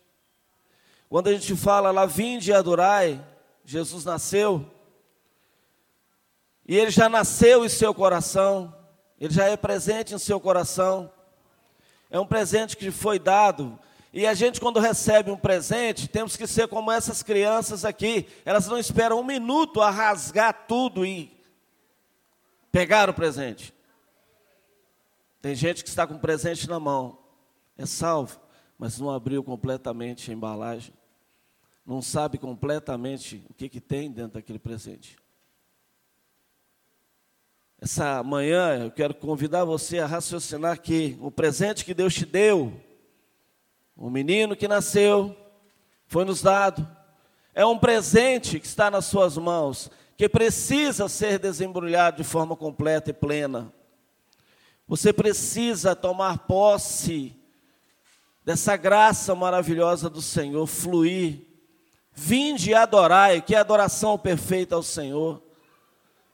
quando 1.12 1.28
a 1.28 1.32
gente 1.34 1.54
fala 1.54 1.90
lá, 1.90 2.06
vinde 2.06 2.50
e 2.50 2.54
adorai, 2.54 3.22
Jesus 3.66 4.02
nasceu, 4.02 4.66
e 6.66 6.74
ele 6.74 6.90
já 6.90 7.06
nasceu 7.06 7.66
em 7.66 7.68
seu 7.68 7.92
coração, 7.92 8.74
ele 9.20 9.30
já 9.30 9.44
é 9.44 9.54
presente 9.54 10.14
em 10.14 10.18
seu 10.18 10.40
coração, 10.40 11.12
é 12.08 12.18
um 12.18 12.26
presente 12.26 12.78
que 12.78 12.90
foi 12.90 13.18
dado, 13.18 13.78
e 14.10 14.26
a 14.26 14.32
gente, 14.32 14.58
quando 14.58 14.80
recebe 14.80 15.30
um 15.30 15.36
presente, 15.36 16.08
temos 16.08 16.34
que 16.34 16.46
ser 16.46 16.66
como 16.66 16.90
essas 16.90 17.22
crianças 17.22 17.84
aqui, 17.84 18.26
elas 18.42 18.66
não 18.66 18.78
esperam 18.78 19.20
um 19.20 19.24
minuto 19.24 19.82
a 19.82 19.90
rasgar 19.90 20.64
tudo 20.66 21.04
e 21.04 21.30
pegar 22.70 23.10
o 23.10 23.14
presente. 23.14 23.74
Tem 25.42 25.54
gente 25.54 25.82
que 25.82 25.90
está 25.90 26.06
com 26.06 26.14
o 26.14 26.18
presente 26.18 26.66
na 26.66 26.80
mão, 26.80 27.18
é 27.76 27.84
salvo, 27.84 28.40
mas 28.78 28.98
não 28.98 29.10
abriu 29.10 29.44
completamente 29.44 30.30
a 30.30 30.34
embalagem 30.34 31.01
não 31.84 32.00
sabe 32.00 32.38
completamente 32.38 33.44
o 33.50 33.54
que, 33.54 33.68
que 33.68 33.80
tem 33.80 34.10
dentro 34.10 34.34
daquele 34.34 34.58
presente. 34.58 35.16
Essa 37.80 38.22
manhã 38.22 38.84
eu 38.84 38.90
quero 38.92 39.12
convidar 39.12 39.64
você 39.64 39.98
a 39.98 40.06
raciocinar 40.06 40.80
que 40.80 41.18
o 41.20 41.30
presente 41.30 41.84
que 41.84 41.92
Deus 41.92 42.14
te 42.14 42.24
deu, 42.24 42.72
o 43.96 44.08
menino 44.08 44.54
que 44.54 44.68
nasceu, 44.68 45.36
foi 46.06 46.24
nos 46.24 46.42
dado, 46.42 46.88
é 47.54 47.66
um 47.66 47.78
presente 47.78 48.60
que 48.60 48.66
está 48.66 48.90
nas 48.90 49.06
suas 49.06 49.36
mãos, 49.36 49.90
que 50.16 50.28
precisa 50.28 51.08
ser 51.08 51.38
desembrulhado 51.38 52.18
de 52.18 52.24
forma 52.24 52.54
completa 52.54 53.10
e 53.10 53.14
plena. 53.14 53.72
Você 54.86 55.12
precisa 55.12 55.96
tomar 55.96 56.46
posse 56.46 57.34
dessa 58.44 58.76
graça 58.76 59.34
maravilhosa 59.34 60.08
do 60.08 60.22
Senhor, 60.22 60.66
fluir. 60.66 61.51
Vinde 62.14 62.70
e 62.70 62.74
adorai, 62.74 63.40
que 63.40 63.54
é 63.54 63.58
adoração 63.58 64.18
perfeita 64.18 64.74
ao 64.74 64.82
Senhor. 64.82 65.42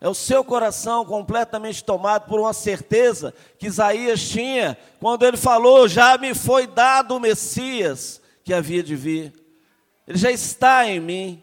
É 0.01 0.09
o 0.09 0.14
seu 0.14 0.45
coração 0.45 1.05
completamente 1.05 1.83
tomado 1.83 2.29
por 2.29 2.39
uma 2.39 2.53
certeza 2.53 3.35
que 3.59 3.66
Isaías 3.66 4.20
tinha 4.29 4.79
quando 5.01 5.24
ele 5.24 5.37
falou: 5.37 5.89
Já 5.89 6.16
me 6.16 6.35
foi 6.35 6.66
dado 6.66 7.16
o 7.16 7.20
Messias 7.20 8.20
que 8.45 8.55
havia 8.55 8.83
de 8.83 8.95
vir. 8.95 9.33
Ele 10.07 10.18
já 10.18 10.31
está 10.31 10.87
em 10.87 11.01
mim. 11.01 11.43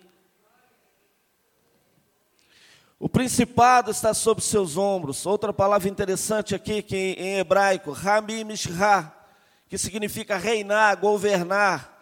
O 2.98 3.10
principado 3.10 3.92
está 3.92 4.14
sobre 4.14 4.44
seus 4.44 4.78
ombros. 4.78 5.26
Outra 5.26 5.52
palavra 5.54 5.90
interessante 5.90 6.56
aqui, 6.56 6.82
que 6.82 7.16
em 7.18 7.38
hebraico, 7.38 7.92
Rami 7.92 8.44
Mishra, 8.46 9.14
que 9.68 9.78
significa 9.78 10.38
reinar, 10.38 10.98
governar. 10.98 11.95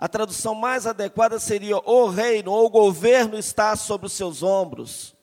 A 0.00 0.08
tradução 0.08 0.54
mais 0.54 0.86
adequada 0.86 1.38
seria 1.38 1.76
o 1.76 2.08
reino 2.08 2.50
ou 2.52 2.64
o 2.64 2.70
governo 2.70 3.38
está 3.38 3.76
sobre 3.76 4.06
os 4.06 4.14
seus 4.14 4.42
ombros. 4.42 5.14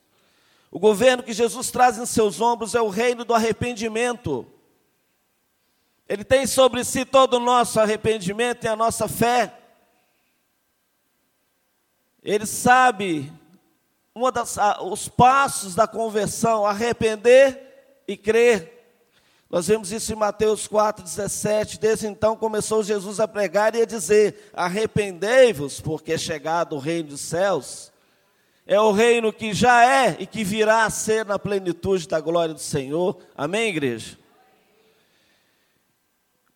O 0.70 0.78
governo 0.78 1.24
que 1.24 1.34
Jesus 1.34 1.72
traz 1.72 1.98
em 1.98 2.06
seus 2.06 2.40
ombros 2.40 2.76
é 2.76 2.82
o 2.82 2.88
reino 2.88 3.26
do 3.26 3.34
arrependimento. 3.34 4.46
Ele 6.08 6.24
tem 6.24 6.46
sobre 6.46 6.84
si 6.84 7.06
todo 7.06 7.38
o 7.38 7.40
nosso 7.40 7.80
arrependimento 7.80 8.66
e 8.66 8.68
a 8.68 8.76
nossa 8.76 9.08
fé. 9.08 9.52
Ele 12.22 12.46
sabe 12.46 13.34
uma 14.14 14.32
das, 14.32 14.58
os 14.84 15.10
passos 15.10 15.74
da 15.74 15.88
conversão, 15.88 16.68
arrepender 16.68 18.04
e 18.08 18.16
crer. 18.16 18.77
Nós 19.50 19.68
vemos 19.68 19.92
isso 19.92 20.12
em 20.12 20.16
Mateus 20.16 20.68
4,17. 20.68 21.80
Desde 21.80 22.08
então 22.08 22.36
começou 22.36 22.84
Jesus 22.84 23.20
a 23.20 23.28
pregar 23.28 23.76
e 23.76 23.82
a 23.82 23.86
dizer: 23.86 24.52
Arrependei-vos, 24.54 25.80
porque 25.80 26.14
é 26.14 26.18
chegado 26.18 26.76
o 26.76 26.80
reino 26.80 27.10
dos 27.10 27.22
céus. 27.22 27.92
É 28.66 28.80
o 28.80 28.92
reino 28.92 29.32
que 29.32 29.54
já 29.54 29.86
é 29.86 30.18
e 30.20 30.28
que 30.28 30.44
virá 30.44 30.84
a 30.84 30.90
ser 30.90 31.26
na 31.26 31.40
plenitude 31.40 32.06
da 32.06 32.20
glória 32.20 32.54
do 32.54 32.60
Senhor. 32.60 33.18
Amém, 33.36 33.70
igreja? 33.70 34.18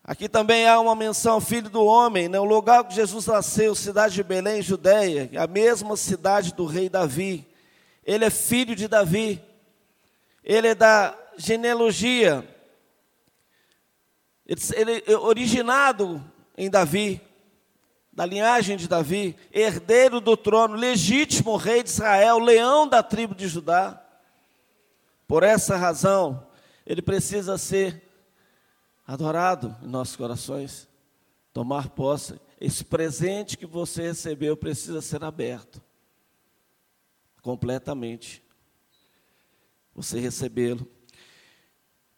Aqui 0.03 0.27
também 0.27 0.67
há 0.67 0.77
uma 0.77 0.93
menção 0.93 1.35
ao 1.35 1.41
filho 1.41 1.69
do 1.69 1.85
homem, 1.85 2.27
né? 2.27 2.37
o 2.37 2.43
lugar 2.43 2.83
que 2.83 2.93
Jesus 2.93 3.27
nasceu, 3.27 3.73
cidade 3.73 4.15
de 4.15 4.23
Belém, 4.23 4.61
Judéia, 4.61 5.29
a 5.37 5.47
mesma 5.47 5.95
cidade 5.95 6.53
do 6.53 6.65
rei 6.65 6.89
Davi. 6.89 7.47
Ele 8.05 8.25
é 8.25 8.29
filho 8.29 8.75
de 8.75 8.89
Davi. 8.89 9.41
Ele 10.43 10.67
é 10.69 10.75
da 10.75 11.15
genealogia. 11.37 12.45
Ele 14.45 15.03
é 15.05 15.15
originado 15.15 16.23
em 16.57 16.69
Davi, 16.69 17.21
da 18.11 18.25
linhagem 18.25 18.75
de 18.75 18.87
Davi, 18.87 19.35
herdeiro 19.51 20.19
do 20.19 20.35
trono, 20.35 20.75
legítimo 20.75 21.55
rei 21.55 21.81
de 21.83 21.89
Israel, 21.89 22.39
leão 22.39 22.87
da 22.87 23.01
tribo 23.01 23.33
de 23.33 23.47
Judá. 23.47 24.01
Por 25.27 25.43
essa 25.43 25.77
razão, 25.77 26.45
ele 26.85 27.01
precisa 27.01 27.57
ser 27.57 28.01
adorado 29.07 29.75
em 29.81 29.87
nossos 29.87 30.15
corações, 30.15 30.87
tomar 31.53 31.89
posse. 31.89 32.39
Esse 32.59 32.83
presente 32.83 33.57
que 33.57 33.65
você 33.65 34.03
recebeu 34.03 34.57
precisa 34.57 35.01
ser 35.01 35.23
aberto 35.23 35.81
completamente. 37.41 38.43
Você 39.95 40.19
recebê-lo. 40.19 40.87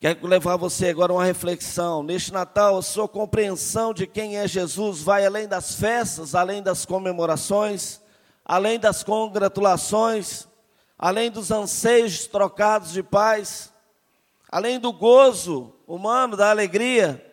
Quero 0.04 0.28
levar 0.28 0.58
você 0.58 0.90
agora 0.90 1.14
a 1.14 1.16
uma 1.16 1.24
reflexão. 1.24 2.04
Neste 2.04 2.34
Natal, 2.34 2.78
a 2.78 2.82
sua 2.82 3.08
compreensão 3.08 3.94
de 3.94 4.06
quem 4.06 4.38
é 4.38 4.46
Jesus 4.46 5.02
vai 5.02 5.26
além 5.26 5.48
das 5.48 5.76
festas, 5.76 6.36
além 6.36 6.62
das 6.62 6.86
comemorações, 6.86 8.02
além 8.44 8.78
das 8.78 9.02
congratulações, 9.02 10.46
além 11.00 11.32
dos 11.32 11.52
anseios 11.52 12.28
trocados 12.28 12.92
de 12.92 13.02
paz, 13.02 13.72
além 14.52 14.78
do 14.78 14.92
gozo 14.92 15.74
humano, 15.88 16.36
da 16.36 16.50
alegria. 16.50 17.26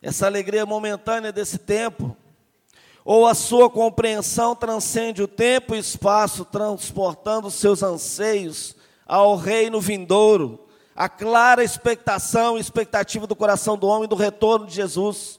Essa 0.00 0.26
alegria 0.26 0.64
momentânea 0.64 1.32
desse 1.32 1.58
tempo, 1.58 2.16
ou 3.04 3.26
a 3.26 3.34
sua 3.34 3.68
compreensão 3.68 4.54
transcende 4.54 5.24
o 5.24 5.26
tempo 5.26 5.74
e 5.74 5.78
espaço, 5.80 6.44
transportando 6.44 7.50
seus 7.50 7.82
anseios 7.82 8.76
ao 9.04 9.34
reino 9.34 9.80
vindouro, 9.80 10.67
a 10.98 11.08
clara 11.08 11.62
expectação 11.62 12.58
e 12.58 12.60
expectativa 12.60 13.24
do 13.24 13.36
coração 13.36 13.78
do 13.78 13.86
homem 13.86 14.08
do 14.08 14.16
retorno 14.16 14.66
de 14.66 14.74
Jesus. 14.74 15.38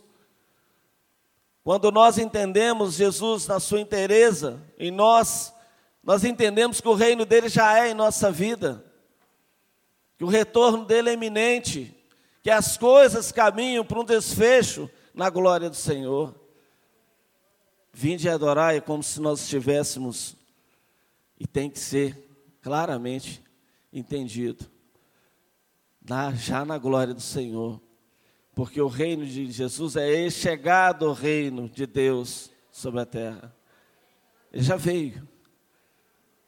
Quando 1.65 1.91
nós 1.91 2.17
entendemos 2.17 2.93
Jesus 2.93 3.45
na 3.45 3.59
sua 3.59 3.81
inteireza, 3.81 4.63
em 4.77 4.89
nós, 4.89 5.53
nós 6.01 6.23
entendemos 6.23 6.79
que 6.79 6.87
o 6.87 6.93
reino 6.93 7.25
dele 7.25 7.49
já 7.49 7.77
é 7.77 7.91
em 7.91 7.93
nossa 7.93 8.31
vida, 8.31 8.85
que 10.17 10.23
o 10.23 10.29
retorno 10.29 10.85
dele 10.85 11.09
é 11.09 11.13
iminente, 11.13 11.93
que 12.41 12.49
as 12.49 12.77
coisas 12.77 13.29
caminham 13.29 13.83
para 13.83 13.99
um 13.99 14.05
desfecho 14.05 14.89
na 15.13 15.29
glória 15.29 15.69
do 15.69 15.75
Senhor. 15.75 16.33
Vinde 17.91 18.27
e 18.27 18.29
adorar 18.29 18.77
é 18.77 18.79
como 18.79 19.03
se 19.03 19.19
nós 19.19 19.41
estivéssemos, 19.41 20.37
e 21.37 21.45
tem 21.45 21.69
que 21.69 21.79
ser 21.79 22.29
claramente 22.61 23.43
entendido, 23.91 24.78
na, 26.09 26.31
já 26.31 26.65
na 26.65 26.79
glória 26.79 27.13
do 27.13 27.21
Senhor, 27.21 27.79
porque 28.55 28.81
o 28.81 28.87
reino 28.87 29.23
de 29.25 29.51
Jesus 29.51 29.95
é 29.95 30.27
chegado 30.31 31.05
o 31.05 31.13
reino 31.13 31.69
de 31.69 31.85
Deus 31.85 32.49
sobre 32.71 32.99
a 32.99 33.05
terra. 33.05 33.55
Ele 34.51 34.63
já 34.63 34.75
veio, 34.75 35.27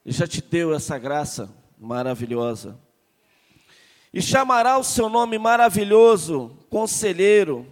ele 0.03 0.15
já 0.15 0.25
te 0.25 0.41
deu 0.41 0.73
essa 0.73 0.97
graça 0.97 1.53
maravilhosa. 1.77 2.79
E 4.11 4.19
chamará 4.19 4.79
o 4.79 4.83
seu 4.83 5.07
nome 5.07 5.37
maravilhoso, 5.37 6.57
conselheiro, 6.69 7.65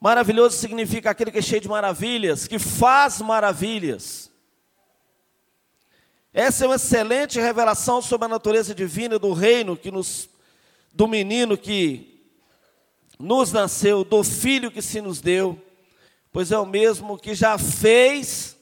Maravilhoso 0.00 0.56
significa 0.56 1.10
aquele 1.10 1.32
que 1.32 1.38
é 1.38 1.42
cheio 1.42 1.60
de 1.60 1.68
maravilhas, 1.68 2.46
que 2.46 2.56
faz 2.56 3.20
maravilhas. 3.20 4.30
Essa 6.32 6.64
é 6.64 6.68
uma 6.68 6.76
excelente 6.76 7.40
revelação 7.40 8.00
sobre 8.00 8.26
a 8.26 8.28
natureza 8.28 8.72
divina 8.72 9.18
do 9.18 9.32
reino 9.32 9.76
que 9.76 9.90
nos 9.90 10.30
do 10.98 11.06
menino 11.06 11.56
que 11.56 12.28
nos 13.20 13.52
nasceu, 13.52 14.02
do 14.02 14.24
filho 14.24 14.68
que 14.68 14.82
se 14.82 15.00
nos 15.00 15.20
deu, 15.20 15.56
pois 16.32 16.50
é 16.50 16.58
o 16.58 16.66
mesmo 16.66 17.16
que 17.16 17.36
já 17.36 17.56
fez, 17.56 18.58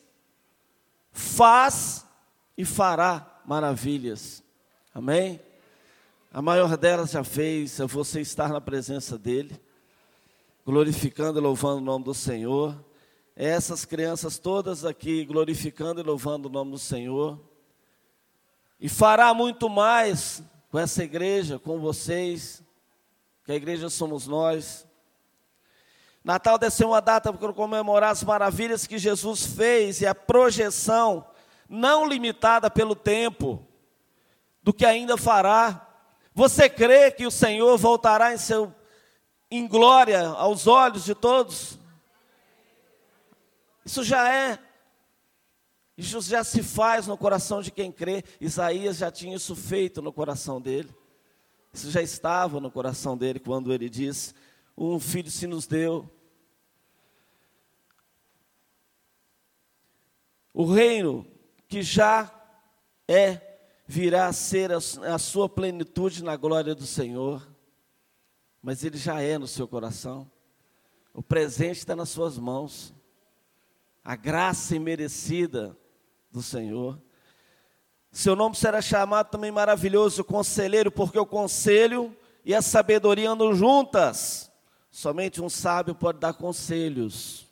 faz 1.11 2.05
e 2.55 2.62
fará 2.62 3.41
maravilhas. 3.47 4.43
Amém? 4.95 5.41
A 6.30 6.43
maior 6.43 6.76
delas 6.76 7.12
já 7.12 7.24
fez, 7.24 7.80
é 7.80 7.87
você 7.87 8.20
estar 8.20 8.51
na 8.51 8.61
presença 8.61 9.16
dele 9.16 9.59
glorificando 10.66 11.39
e 11.39 11.43
louvando 11.43 11.78
o 11.78 11.84
nome 11.87 12.05
do 12.05 12.12
Senhor. 12.12 12.78
Essas 13.34 13.87
crianças 13.87 14.39
todas 14.39 14.84
aqui 14.84 15.24
glorificando 15.24 16.03
e 16.03 16.05
louvando 16.05 16.51
o 16.51 16.53
nome 16.53 16.72
do 16.72 16.78
Senhor. 16.78 17.41
E 18.78 18.91
fará 18.91 19.32
muito 19.32 19.70
mais 19.70 20.43
com 20.71 20.79
essa 20.79 21.03
igreja, 21.03 21.59
com 21.59 21.79
vocês, 21.79 22.62
que 23.45 23.53
a 23.53 23.55
igreja 23.55 23.89
somos 23.89 24.27
nós. 24.27 24.87
Natal 26.25 26.59
deve 26.59 26.75
ser 26.75 26.85
uma 26.85 27.01
data 27.01 27.33
para 27.33 27.53
comemorar 27.53 28.11
as 28.11 28.25
maravilhas 28.25 28.87
que 28.87 28.99
Jesus 28.99 29.47
fez 29.47 30.01
e 30.01 30.07
a 30.07 30.14
projeção, 30.14 31.25
não 31.69 32.07
limitada 32.07 32.69
pelo 32.69 32.97
tempo, 32.97 33.67
do 34.62 34.73
que 34.73 34.85
ainda 34.85 35.17
fará. 35.17 35.87
Você 36.35 36.69
crê 36.69 37.11
que 37.11 37.27
o 37.27 37.31
Senhor 37.31 37.79
voltará 37.79 38.35
em 38.35 38.39
seu 38.39 38.75
em 39.51 39.67
glória 39.67 40.27
aos 40.27 40.67
olhos 40.67 41.05
de 41.05 41.14
todos. 41.14 41.79
Isso 43.85 44.03
já 44.03 44.29
é. 44.29 44.59
Isso 45.97 46.21
já 46.21 46.45
se 46.45 46.63
faz 46.63 47.07
no 47.07 47.17
coração 47.17 47.63
de 47.63 47.71
quem 47.71 47.91
crê. 47.91 48.23
Isaías 48.41 48.99
já 48.99 49.11
tinha 49.11 49.37
isso 49.37 49.57
feito 49.57 50.03
no 50.03 50.13
coração 50.13 50.61
dele. 50.61 50.95
Isso 51.73 51.91
já 51.91 52.03
estava 52.03 52.61
no 52.61 52.71
coração 52.71 53.17
dele 53.17 53.39
quando 53.39 53.73
ele 53.73 53.89
diz: 53.89 54.35
Um 54.77 55.01
filho 55.01 55.31
se 55.31 55.47
nos 55.47 55.67
deu. 55.67 56.11
O 60.53 60.65
reino 60.65 61.27
que 61.69 61.83
já 61.83 62.33
é, 63.09 63.41
virá 63.87 64.27
a 64.27 64.33
ser 64.33 64.73
a, 64.73 65.19
sua 65.19 65.49
plenitude 65.49 66.25
na 66.25 66.37
glória 66.37 66.75
do 66.75 66.87
Senhor 66.87 67.47
mas 68.67 68.83
ele 68.83 68.99
já 68.99 69.21
é 69.21 69.39
no 69.39 69.47
seu 69.47 69.69
coração. 69.69 70.29
O 71.15 71.23
presente 71.23 71.79
está 71.79 71.95
nas 71.95 72.09
suas 72.09 72.37
mãos. 72.37 72.93
A 74.03 74.17
graça 74.17 74.75
imerecida 74.75 75.79
do 76.37 76.43
Senhor. 76.43 77.01
Seu 78.12 78.37
nome 78.37 78.55
será 78.55 78.82
chamado 78.82 79.30
também 79.30 79.51
maravilhoso 79.51 80.22
conselheiro, 80.22 80.93
porque 80.93 81.18
o 81.18 81.24
conselho 81.24 82.14
e 82.45 82.55
a 82.55 82.61
sabedoria 82.61 83.30
andam 83.30 83.55
juntas. 83.55 84.53
Somente 84.91 85.41
um 85.41 85.49
sábio 85.49 85.95
pode 85.95 86.18
dar 86.18 86.34
conselhos. 86.34 87.47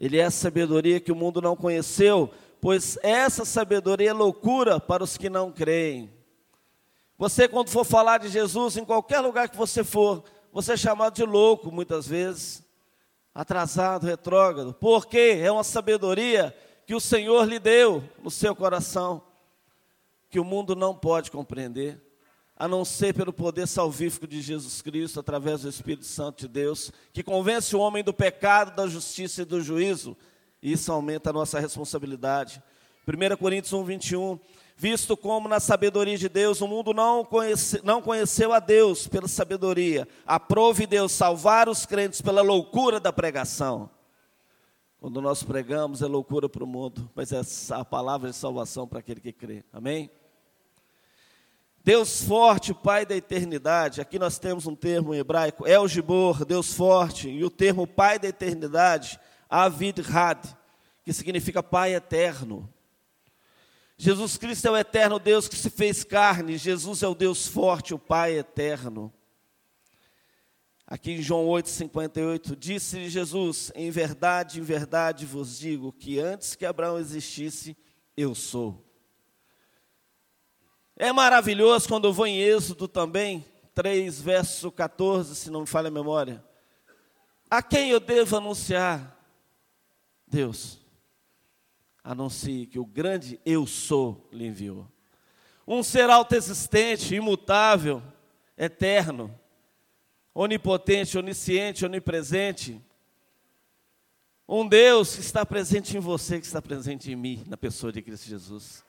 Ele 0.00 0.16
é 0.16 0.24
a 0.24 0.30
sabedoria 0.30 0.98
que 0.98 1.12
o 1.12 1.16
mundo 1.16 1.42
não 1.42 1.54
conheceu, 1.54 2.30
pois 2.58 2.98
essa 3.02 3.44
sabedoria 3.44 4.10
é 4.10 4.14
loucura 4.14 4.80
para 4.80 5.04
os 5.04 5.18
que 5.18 5.28
não 5.28 5.52
creem. 5.52 6.10
Você, 7.18 7.46
quando 7.46 7.68
for 7.68 7.84
falar 7.84 8.16
de 8.16 8.28
Jesus, 8.28 8.78
em 8.78 8.84
qualquer 8.84 9.20
lugar 9.20 9.46
que 9.46 9.56
você 9.58 9.84
for, 9.84 10.24
você 10.50 10.72
é 10.72 10.76
chamado 10.76 11.14
de 11.14 11.24
louco 11.24 11.70
muitas 11.70 12.08
vezes, 12.08 12.62
atrasado, 13.34 14.06
retrógrado, 14.06 14.72
porque 14.72 15.38
é 15.38 15.52
uma 15.52 15.64
sabedoria 15.64 16.56
que 16.88 16.94
o 16.94 17.00
Senhor 17.00 17.46
lhe 17.46 17.58
deu 17.58 18.02
no 18.24 18.30
seu 18.30 18.56
coração, 18.56 19.20
que 20.30 20.40
o 20.40 20.44
mundo 20.44 20.74
não 20.74 20.94
pode 20.94 21.30
compreender, 21.30 22.00
a 22.56 22.66
não 22.66 22.82
ser 22.82 23.12
pelo 23.12 23.30
poder 23.30 23.68
salvífico 23.68 24.26
de 24.26 24.40
Jesus 24.40 24.80
Cristo, 24.80 25.20
através 25.20 25.60
do 25.60 25.68
Espírito 25.68 26.06
Santo 26.06 26.38
de 26.38 26.48
Deus, 26.48 26.90
que 27.12 27.22
convence 27.22 27.76
o 27.76 27.78
homem 27.78 28.02
do 28.02 28.14
pecado, 28.14 28.74
da 28.74 28.86
justiça 28.86 29.42
e 29.42 29.44
do 29.44 29.60
juízo, 29.60 30.16
e 30.62 30.72
isso 30.72 30.90
aumenta 30.90 31.28
a 31.28 31.32
nossa 31.32 31.60
responsabilidade. 31.60 32.62
1 33.06 33.36
Coríntios 33.36 33.74
1, 33.74 33.84
21 33.84 34.40
visto 34.74 35.14
como 35.14 35.46
na 35.46 35.60
sabedoria 35.60 36.16
de 36.16 36.28
Deus 36.28 36.62
o 36.62 36.66
mundo 36.66 36.94
não, 36.94 37.22
conhece, 37.22 37.82
não 37.84 38.00
conheceu 38.00 38.50
a 38.50 38.60
Deus 38.60 39.06
pela 39.06 39.28
sabedoria, 39.28 40.08
aprove 40.26 40.86
Deus 40.86 41.12
salvar 41.12 41.68
os 41.68 41.84
crentes 41.84 42.22
pela 42.22 42.40
loucura 42.40 42.98
da 42.98 43.12
pregação. 43.12 43.90
Quando 45.00 45.20
nós 45.20 45.44
pregamos 45.44 46.02
é 46.02 46.06
loucura 46.06 46.48
para 46.48 46.64
o 46.64 46.66
mundo, 46.66 47.08
mas 47.14 47.30
é 47.32 47.40
a 47.74 47.84
palavra 47.84 48.30
de 48.30 48.36
salvação 48.36 48.86
para 48.86 48.98
aquele 48.98 49.20
que 49.20 49.32
crê. 49.32 49.64
Amém? 49.72 50.10
Deus 51.84 52.22
forte, 52.22 52.74
Pai 52.74 53.06
da 53.06 53.16
eternidade. 53.16 54.00
Aqui 54.00 54.18
nós 54.18 54.38
temos 54.40 54.66
um 54.66 54.74
termo 54.74 55.14
em 55.14 55.18
hebraico, 55.18 55.66
El 55.66 55.86
Gibor, 55.86 56.44
Deus 56.44 56.74
forte, 56.74 57.28
e 57.28 57.44
o 57.44 57.50
termo 57.50 57.86
Pai 57.86 58.18
da 58.18 58.26
eternidade, 58.26 59.20
Avid 59.48 60.00
Had, 60.00 60.44
que 61.04 61.12
significa 61.12 61.62
Pai 61.62 61.94
eterno. 61.94 62.68
Jesus 63.96 64.36
Cristo 64.36 64.66
é 64.66 64.70
o 64.72 64.76
eterno 64.76 65.18
Deus 65.18 65.48
que 65.48 65.56
se 65.56 65.70
fez 65.70 66.02
carne, 66.02 66.58
Jesus 66.58 67.04
é 67.04 67.08
o 67.08 67.14
Deus 67.14 67.46
forte, 67.46 67.94
o 67.94 67.98
Pai 67.98 68.36
eterno. 68.36 69.12
Aqui 70.90 71.12
em 71.12 71.22
João 71.22 71.44
8,58, 71.48 72.56
disse 72.56 73.10
Jesus: 73.10 73.70
Em 73.74 73.90
verdade, 73.90 74.58
em 74.58 74.62
verdade 74.62 75.26
vos 75.26 75.58
digo 75.58 75.92
que 75.92 76.18
antes 76.18 76.56
que 76.56 76.64
Abraão 76.64 76.98
existisse, 76.98 77.76
eu 78.16 78.34
sou. 78.34 78.82
É 80.96 81.12
maravilhoso 81.12 81.86
quando 81.86 82.08
eu 82.08 82.12
vou 82.14 82.26
em 82.26 82.40
Êxodo 82.40 82.88
também, 82.88 83.44
3, 83.74 84.18
verso 84.22 84.72
14, 84.72 85.36
se 85.36 85.50
não 85.50 85.60
me 85.60 85.66
falha 85.66 85.88
a 85.88 85.90
memória. 85.90 86.42
A 87.50 87.62
quem 87.62 87.90
eu 87.90 88.00
devo 88.00 88.38
anunciar? 88.38 89.14
Deus 90.26 90.80
anuncie 92.02 92.66
que 92.66 92.78
o 92.78 92.86
grande 92.86 93.38
eu 93.44 93.66
sou 93.66 94.26
lhe 94.32 94.46
enviou. 94.46 94.90
Um 95.66 95.82
ser 95.82 96.08
autoexistente, 96.08 97.14
imutável, 97.14 98.02
eterno, 98.56 99.38
onipotente, 100.40 101.18
onisciente, 101.18 101.84
onipresente. 101.84 102.80
Um 104.48 104.68
Deus 104.68 105.16
que 105.16 105.20
está 105.20 105.44
presente 105.44 105.96
em 105.96 106.00
você, 106.00 106.38
que 106.38 106.46
está 106.46 106.62
presente 106.62 107.10
em 107.10 107.16
mim, 107.16 107.44
na 107.48 107.56
pessoa 107.56 107.92
de 107.92 108.00
Cristo 108.00 108.28
Jesus, 108.28 108.84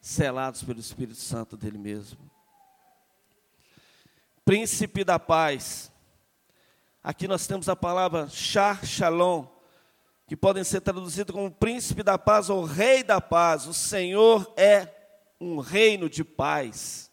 selados 0.00 0.62
pelo 0.62 0.80
Espírito 0.80 1.18
Santo 1.18 1.54
dele 1.54 1.76
mesmo. 1.76 2.18
Príncipe 4.42 5.04
da 5.04 5.18
paz. 5.18 5.92
Aqui 7.04 7.28
nós 7.28 7.46
temos 7.46 7.68
a 7.68 7.76
palavra 7.76 8.26
Shar 8.30 8.82
Shalom, 8.86 9.46
que 10.26 10.34
podem 10.34 10.64
ser 10.64 10.80
traduzidos 10.80 11.34
como 11.34 11.50
príncipe 11.50 12.02
da 12.02 12.16
paz 12.16 12.48
ou 12.48 12.64
rei 12.64 13.04
da 13.04 13.20
paz. 13.20 13.66
O 13.66 13.74
Senhor 13.74 14.50
é 14.56 14.88
um 15.38 15.58
reino 15.58 16.08
de 16.08 16.24
paz. 16.24 17.09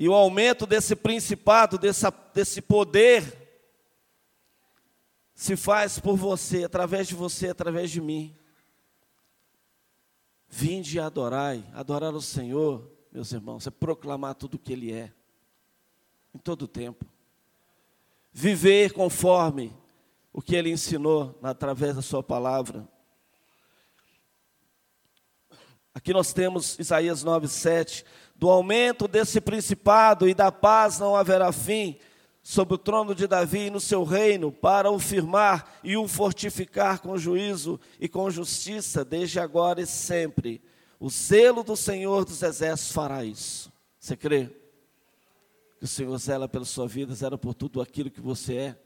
E 0.00 0.08
o 0.08 0.14
aumento 0.14 0.64
desse 0.64 0.94
principado, 0.94 1.76
dessa, 1.76 2.08
desse 2.32 2.62
poder, 2.62 3.36
se 5.34 5.56
faz 5.56 5.98
por 5.98 6.16
você, 6.16 6.62
através 6.62 7.08
de 7.08 7.16
você, 7.16 7.48
através 7.48 7.90
de 7.90 8.00
mim. 8.00 8.38
Vinde 10.48 10.98
e 10.98 11.00
adorai, 11.00 11.64
adorar 11.74 12.14
o 12.14 12.22
Senhor, 12.22 12.88
meus 13.10 13.32
irmãos, 13.32 13.66
é 13.66 13.70
proclamar 13.70 14.36
tudo 14.36 14.54
o 14.54 14.58
que 14.60 14.72
Ele 14.72 14.92
é, 14.92 15.12
em 16.32 16.38
todo 16.38 16.62
o 16.62 16.68
tempo. 16.68 17.04
Viver 18.32 18.92
conforme 18.92 19.76
o 20.32 20.40
que 20.40 20.54
ele 20.54 20.70
ensinou 20.70 21.36
através 21.42 21.96
da 21.96 22.02
sua 22.02 22.22
palavra. 22.22 22.88
Aqui 25.92 26.12
nós 26.12 26.32
temos 26.32 26.78
Isaías 26.78 27.24
9:7, 27.24 28.04
do 28.38 28.48
aumento 28.48 29.08
desse 29.08 29.40
principado 29.40 30.28
e 30.28 30.32
da 30.32 30.52
paz 30.52 30.98
não 30.98 31.16
haverá 31.16 31.50
fim 31.50 31.98
sobre 32.40 32.76
o 32.76 32.78
trono 32.78 33.14
de 33.14 33.26
Davi 33.26 33.66
e 33.66 33.70
no 33.70 33.80
seu 33.80 34.04
reino, 34.04 34.50
para 34.50 34.90
o 34.90 34.98
firmar 34.98 35.78
e 35.84 35.98
o 35.98 36.08
fortificar 36.08 37.00
com 37.00 37.18
juízo 37.18 37.78
e 38.00 38.08
com 38.08 38.30
justiça, 38.30 39.04
desde 39.04 39.38
agora 39.38 39.82
e 39.82 39.86
sempre. 39.86 40.62
O 40.98 41.10
zelo 41.10 41.62
do 41.62 41.76
Senhor 41.76 42.24
dos 42.24 42.42
exércitos 42.42 42.94
fará 42.94 43.22
isso. 43.22 43.70
Você 43.98 44.16
crê? 44.16 44.48
Que 45.78 45.84
o 45.84 45.88
Senhor 45.88 46.16
zela 46.16 46.48
pela 46.48 46.64
sua 46.64 46.88
vida, 46.88 47.14
zela 47.14 47.36
por 47.36 47.52
tudo 47.52 47.82
aquilo 47.82 48.10
que 48.10 48.20
você 48.20 48.54
é. 48.54 48.76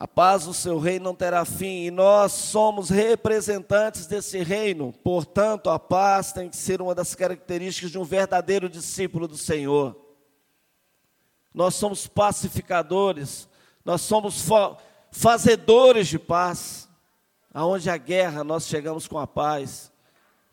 A 0.00 0.06
paz 0.06 0.44
do 0.44 0.54
seu 0.54 0.78
reino 0.78 1.06
não 1.06 1.14
terá 1.14 1.44
fim 1.44 1.86
e 1.86 1.90
nós 1.90 2.30
somos 2.30 2.88
representantes 2.88 4.06
desse 4.06 4.44
reino. 4.44 4.92
Portanto, 5.02 5.68
a 5.70 5.76
paz 5.76 6.30
tem 6.30 6.48
que 6.48 6.56
ser 6.56 6.80
uma 6.80 6.94
das 6.94 7.16
características 7.16 7.90
de 7.90 7.98
um 7.98 8.04
verdadeiro 8.04 8.68
discípulo 8.68 9.26
do 9.26 9.36
Senhor. 9.36 10.00
Nós 11.52 11.74
somos 11.74 12.06
pacificadores, 12.06 13.48
nós 13.84 14.00
somos 14.02 14.46
fazedores 15.10 16.06
de 16.06 16.16
paz. 16.16 16.88
Aonde 17.52 17.90
a 17.90 17.96
guerra, 17.96 18.44
nós 18.44 18.68
chegamos 18.68 19.08
com 19.08 19.18
a 19.18 19.26
paz. 19.26 19.90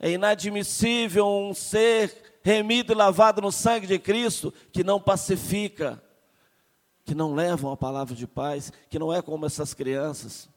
É 0.00 0.10
inadmissível 0.10 1.24
um 1.24 1.54
ser 1.54 2.40
remido 2.42 2.92
e 2.92 2.96
lavado 2.96 3.40
no 3.40 3.52
sangue 3.52 3.86
de 3.86 3.96
Cristo 4.00 4.52
que 4.72 4.82
não 4.82 5.00
pacifica 5.00 6.02
que 7.06 7.14
não 7.14 7.34
levam 7.34 7.70
a 7.70 7.76
palavra 7.76 8.16
de 8.16 8.26
paz, 8.26 8.72
que 8.90 8.98
não 8.98 9.12
é 9.14 9.22
como 9.22 9.46
essas 9.46 9.72
crianças, 9.72 10.48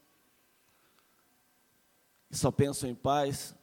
que 2.28 2.36
só 2.36 2.50
pensam 2.52 2.89
em 2.89 2.95
paz. 2.95 3.56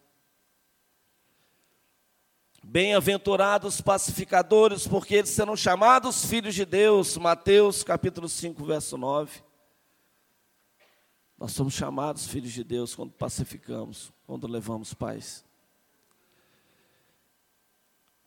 Bem-aventurados 2.65 3.81
pacificadores, 3.81 4.87
porque 4.87 5.17
eles 5.17 5.31
serão 5.31 5.57
chamados 5.57 6.25
filhos 6.25 6.55
de 6.55 6.65
Deus. 6.65 7.17
Mateus 7.17 7.83
capítulo 7.83 8.29
5, 8.29 8.65
verso 8.65 8.97
9. 8.97 9.43
Nós 11.37 11.53
somos 11.53 11.75
chamados 11.75 12.27
filhos 12.27 12.53
de 12.53 12.63
Deus 12.63 12.95
quando 12.95 13.11
pacificamos, 13.11 14.13
quando 14.27 14.47
levamos 14.47 14.95
paz. 14.95 15.45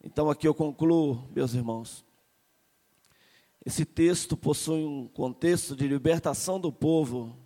Então 0.04 0.30
aqui 0.30 0.48
eu 0.48 0.54
concluo, 0.54 1.30
meus 1.34 1.54
irmãos. 1.54 2.09
Esse 3.70 3.86
texto 3.86 4.36
possui 4.36 4.84
um 4.84 5.08
contexto 5.08 5.76
de 5.76 5.88
libertação 5.88 6.60
do 6.60 6.72
povo, 6.72 7.38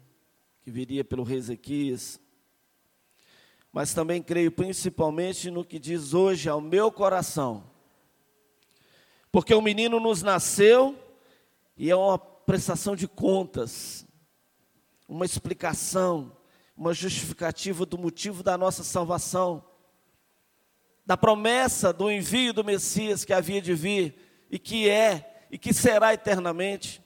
que 0.61 0.71
viria 0.71 1.03
pelo 1.03 1.21
rei 1.21 1.37
Ezequias, 1.37 2.17
mas 3.73 3.93
também 3.93 4.23
creio 4.23 4.49
principalmente 4.49 5.51
no 5.51 5.65
que 5.65 5.77
diz 5.77 6.13
hoje 6.13 6.47
ao 6.47 6.61
meu 6.61 6.89
coração. 6.89 7.69
Porque 9.33 9.53
o 9.53 9.61
menino 9.61 9.99
nos 9.99 10.21
nasceu 10.21 10.97
e 11.75 11.91
é 11.91 11.95
uma 11.95 12.17
prestação 12.17 12.95
de 12.95 13.05
contas, 13.05 14.07
uma 15.09 15.25
explicação, 15.25 16.31
uma 16.77 16.93
justificativa 16.93 17.85
do 17.85 17.97
motivo 17.97 18.41
da 18.41 18.57
nossa 18.57 18.81
salvação, 18.81 19.61
da 21.05 21.17
promessa 21.17 21.91
do 21.91 22.09
envio 22.09 22.53
do 22.53 22.63
Messias 22.63 23.25
que 23.25 23.33
havia 23.33 23.61
de 23.61 23.73
vir 23.73 24.15
e 24.49 24.57
que 24.57 24.87
é 24.87 25.31
e 25.53 25.57
que 25.59 25.71
será 25.71 26.15
eternamente. 26.15 26.99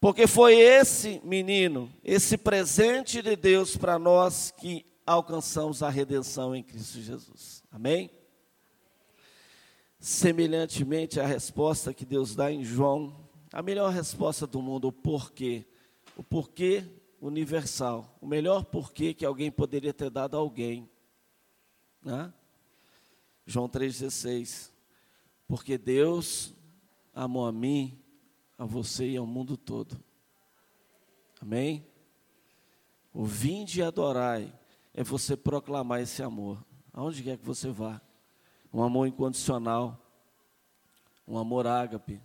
Porque 0.00 0.26
foi 0.26 0.56
esse 0.58 1.20
menino, 1.22 1.88
esse 2.02 2.36
presente 2.36 3.22
de 3.22 3.36
Deus 3.36 3.76
para 3.76 4.00
nós 4.00 4.50
que 4.58 4.84
alcançamos 5.06 5.80
a 5.80 5.88
redenção 5.88 6.52
em 6.52 6.60
Cristo 6.60 7.00
Jesus. 7.00 7.62
Amém? 7.70 8.10
Semelhantemente 10.00 11.20
à 11.20 11.24
resposta 11.24 11.94
que 11.94 12.04
Deus 12.04 12.34
dá 12.34 12.50
em 12.50 12.64
João, 12.64 13.30
a 13.52 13.62
melhor 13.62 13.92
resposta 13.92 14.44
do 14.44 14.60
mundo, 14.60 14.88
o 14.88 14.92
porquê. 14.92 15.64
O 16.16 16.24
porquê 16.24 16.84
universal. 17.20 18.18
O 18.20 18.26
melhor 18.26 18.64
porquê 18.64 19.14
que 19.14 19.24
alguém 19.24 19.52
poderia 19.52 19.94
ter 19.94 20.10
dado 20.10 20.36
a 20.36 20.40
alguém. 20.40 20.90
Né? 22.02 22.34
João 23.46 23.68
3,16. 23.68 24.79
Porque 25.50 25.76
Deus 25.76 26.54
amou 27.12 27.44
a 27.44 27.50
mim, 27.50 28.00
a 28.56 28.64
você 28.64 29.08
e 29.08 29.16
ao 29.16 29.26
mundo 29.26 29.56
todo. 29.56 30.00
Amém? 31.42 31.84
O 33.12 33.24
vinde 33.24 33.80
e 33.80 33.82
adorai 33.82 34.56
é 34.94 35.02
você 35.02 35.36
proclamar 35.36 36.02
esse 36.02 36.22
amor, 36.22 36.64
aonde 36.92 37.24
quer 37.24 37.36
que 37.36 37.44
você 37.44 37.68
vá. 37.68 38.00
Um 38.72 38.80
amor 38.80 39.08
incondicional, 39.08 40.00
um 41.26 41.36
amor 41.36 41.66
ágape, 41.66 42.22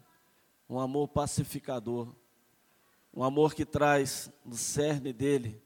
um 0.69 0.80
amor 0.80 1.07
pacificador, 1.07 2.15
um 3.11 3.23
amor 3.23 3.55
que 3.55 3.65
traz 3.65 4.32
no 4.45 4.55
cerne 4.55 5.11
dele 5.11 5.59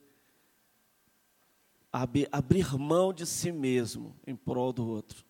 abrir 1.92 2.78
mão 2.78 3.12
de 3.12 3.26
si 3.26 3.52
mesmo 3.52 4.16
em 4.26 4.34
prol 4.34 4.72
do 4.72 4.88
outro. 4.88 5.28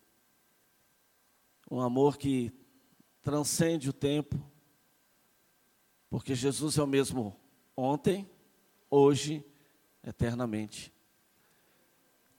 Um 1.70 1.80
amor 1.80 2.18
que 2.18 2.52
transcende 3.22 3.88
o 3.88 3.92
tempo, 3.92 4.36
porque 6.08 6.34
Jesus 6.34 6.76
é 6.76 6.82
o 6.82 6.86
mesmo 6.86 7.38
ontem, 7.76 8.28
hoje, 8.90 9.44
eternamente. 10.02 10.92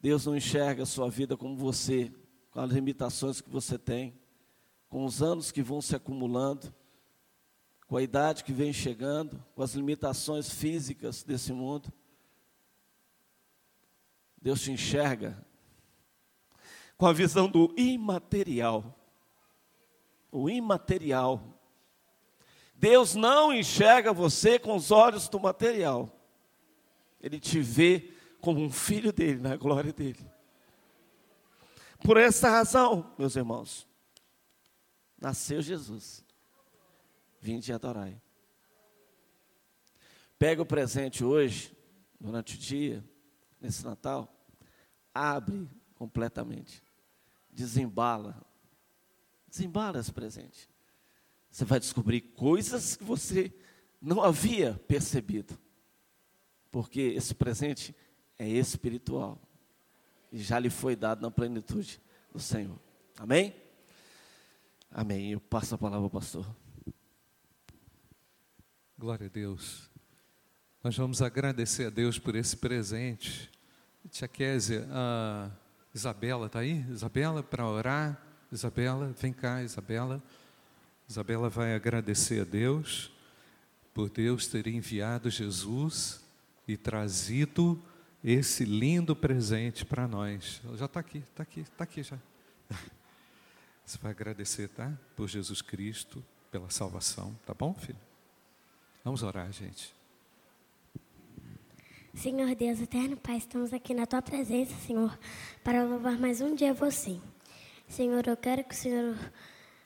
Deus 0.02 0.26
não 0.26 0.36
enxerga 0.36 0.84
a 0.84 0.86
sua 0.86 1.10
vida 1.10 1.38
como 1.38 1.56
você, 1.56 2.12
com 2.52 2.60
as 2.60 2.72
limitações 2.72 3.40
que 3.40 3.50
você 3.50 3.78
tem, 3.78 4.20
com 4.90 5.06
os 5.06 5.22
anos 5.22 5.52
que 5.52 5.64
vão 5.64 5.82
se 5.82 5.96
acumulando, 5.96 6.74
com 7.88 7.96
a 7.96 8.02
idade 8.04 8.44
que 8.44 8.52
vem 8.52 8.74
chegando, 8.74 9.44
com 9.56 9.62
as 9.62 9.74
limitações 9.74 10.50
físicas 10.50 11.24
desse 11.24 11.54
mundo. 11.54 11.92
Deus 14.42 14.62
te 14.62 14.72
enxerga 14.72 15.46
com 16.98 17.06
a 17.06 17.14
visão 17.14 17.50
do 17.50 17.74
imaterial. 17.78 19.01
O 20.32 20.50
imaterial. 20.50 21.60
Deus 22.74 23.14
não 23.14 23.54
enxerga 23.54 24.14
você 24.14 24.58
com 24.58 24.76
os 24.76 24.90
olhos 24.90 25.30
do 25.30 25.40
material. 25.40 26.10
Ele 27.20 27.40
te 27.40 27.60
vê 27.60 28.14
como 28.40 28.60
um 28.60 28.72
filho 28.72 29.12
dele, 29.14 29.40
na 29.40 29.56
glória 29.56 29.94
dele. 29.94 30.26
Por 32.04 32.18
essa 32.18 32.50
razão, 32.50 33.14
meus 33.18 33.36
irmãos, 33.36 33.88
nasceu 35.20 35.62
Jesus. 35.62 36.26
Vinde 37.40 37.72
adorai. 37.72 38.20
Pega 40.40 40.64
o 40.64 40.66
presente 40.66 41.24
hoje, 41.24 41.76
durante 42.20 42.56
o 42.56 42.58
dia, 42.58 43.04
nesse 43.60 43.86
Natal, 43.86 44.28
abre 45.14 45.70
completamente, 45.94 46.84
desembala, 47.52 48.42
desembala 49.52 50.00
esse 50.00 50.12
presente. 50.12 50.70
Você 51.50 51.66
vai 51.66 51.80
descobrir 51.80 52.22
coisas 52.22 52.96
que 52.96 53.04
você 53.04 53.54
não 54.02 54.24
havia 54.24 54.82
percebido, 54.88 55.60
porque 56.72 57.02
esse 57.02 57.36
presente 57.36 57.94
é 58.40 58.48
espiritual 58.48 59.40
e 60.32 60.40
já 60.42 60.58
lhe 60.58 60.70
foi 60.70 60.96
dado 60.96 61.22
na 61.22 61.30
plenitude 61.30 62.02
do 62.32 62.40
Senhor. 62.40 62.80
Amém? 63.18 63.54
Amém. 64.90 65.34
Eu 65.34 65.42
passo 65.42 65.76
a 65.76 65.78
palavra 65.78 66.06
ao 66.06 66.10
pastor. 66.10 66.46
Glória 68.98 69.28
a 69.28 69.30
Deus. 69.30 69.90
Nós 70.84 70.96
vamos 70.96 71.22
agradecer 71.22 71.88
a 71.88 71.90
Deus 71.90 72.18
por 72.18 72.36
esse 72.36 72.56
presente. 72.56 73.52
Tia 74.10 74.28
Késia, 74.28 74.88
a 74.90 75.52
Isabela 75.94 76.48
está 76.48 76.60
aí? 76.60 76.86
Isabela, 76.90 77.44
para 77.44 77.68
orar. 77.68 78.31
Isabela, 78.52 79.14
vem 79.20 79.32
cá, 79.32 79.64
Isabela. 79.64 80.22
Isabela 81.08 81.50
vai 81.50 81.74
agradecer 81.74 82.42
a 82.42 82.44
Deus 82.44 83.12
por 83.94 84.10
Deus 84.10 84.48
ter 84.48 84.68
enviado 84.68 85.30
Jesus 85.30 86.22
e 86.68 86.78
trazido 86.78 87.82
esse 88.24 88.66
lindo 88.66 89.16
presente 89.16 89.86
para 89.86 90.08
nós. 90.08 90.62
Ela 90.64 90.78
já 90.78 90.86
está 90.86 91.00
aqui, 91.00 91.20
está 91.20 91.44
aqui, 91.44 91.62
está 91.62 91.84
aqui 91.84 92.04
já. 92.04 92.18
Você 93.86 93.98
vai 93.98 94.12
agradecer, 94.12 94.70
tá? 94.70 94.92
Por 95.16 95.28
Jesus 95.28 95.62
Cristo, 95.62 96.24
pela 96.52 96.70
salvação, 96.70 97.38
tá 97.46 97.54
bom, 97.54 97.74
filho? 97.74 98.00
Vamos 99.04 99.24
orar, 99.24 99.52
gente. 99.52 99.94
Senhor 102.14 102.54
Deus 102.56 102.82
eterno 102.82 103.16
Pai, 103.16 103.38
estamos 103.38 103.74
aqui 103.74 103.94
na 103.94 104.06
tua 104.06 104.22
presença, 104.22 104.76
Senhor, 104.86 105.18
para 105.64 105.84
louvar 105.84 106.18
mais 106.20 106.42
um 106.42 106.54
dia 106.54 106.74
você. 106.74 107.20
Senhor, 107.92 108.26
eu 108.26 108.38
quero 108.38 108.64
que 108.64 108.74
o 108.74 108.78
Senhor 108.78 109.18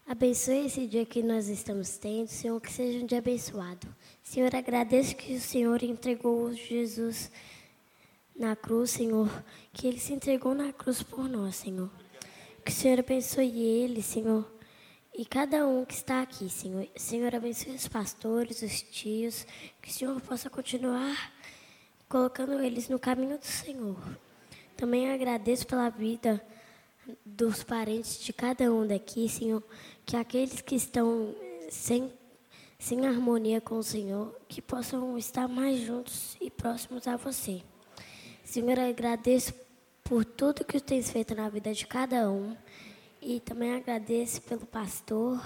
abençoe 0.06 0.68
esse 0.68 0.86
dia 0.86 1.04
que 1.08 1.24
nós 1.24 1.48
estamos 1.48 1.98
tendo, 1.98 2.28
Senhor, 2.28 2.62
que 2.62 2.72
seja 2.72 3.00
um 3.00 3.06
dia 3.08 3.18
abençoado. 3.18 3.88
Senhor, 4.22 4.56
agradeço 4.56 5.16
que 5.16 5.34
o 5.34 5.42
Senhor 5.42 5.82
entregou 5.82 6.54
Jesus 6.54 7.32
na 8.36 8.56
cruz, 8.56 8.92
Senhor, 8.92 9.28
que 9.74 9.88
ele 9.88 10.00
se 10.00 10.14
entregou 10.14 10.54
na 10.54 10.72
cruz 10.72 11.02
por 11.02 11.28
nós, 11.28 11.56
Senhor. 11.56 11.90
Que 12.64 12.72
o 12.72 12.76
Senhor 12.76 13.00
abençoe 13.00 13.60
ele, 13.60 14.04
Senhor, 14.04 14.48
e 15.12 15.26
cada 15.26 15.68
um 15.68 15.84
que 15.84 15.96
está 15.96 16.22
aqui, 16.22 16.48
Senhor. 16.48 16.88
Senhor, 16.96 17.34
abençoe 17.34 17.74
os 17.74 17.88
pastores, 17.88 18.62
os 18.62 18.84
tios, 18.84 19.48
que 19.82 19.90
o 19.90 19.92
Senhor 19.92 20.22
possa 20.22 20.48
continuar 20.48 21.34
colocando 22.08 22.62
eles 22.62 22.88
no 22.88 23.00
caminho 23.00 23.40
do 23.40 23.46
Senhor. 23.46 23.98
Também 24.78 25.12
agradeço 25.12 25.66
pela 25.66 25.90
vida 25.90 26.40
dos 27.26 27.64
parentes 27.64 28.20
de 28.20 28.34
cada 28.34 28.72
um 28.72 28.86
daqui, 28.86 29.28
Senhor, 29.30 29.64
que 30.06 30.16
aqueles 30.16 30.62
que 30.62 30.76
estão 30.76 31.36
sem, 31.70 32.12
sem 32.80 33.06
harmonia 33.06 33.62
com 33.62 33.78
o 33.78 33.84
Senhor, 33.84 34.36
que 34.48 34.62
possam 34.62 35.18
estar 35.18 35.48
mais 35.48 35.80
juntos 35.82 36.38
e 36.42 36.50
próximos 36.50 37.08
a 37.08 37.18
você. 37.18 37.62
Senhor, 38.44 38.80
agradeço 38.80 39.54
por 40.04 40.24
tudo 40.24 40.64
que 40.64 40.80
tens 40.80 41.10
feito 41.10 41.34
na 41.34 41.50
vida 41.50 41.74
de 41.74 41.88
cada 41.88 42.30
um. 42.30 42.56
E 43.22 43.40
também 43.40 43.74
agradeço 43.74 44.40
pelo 44.44 44.66
pastor 44.66 45.44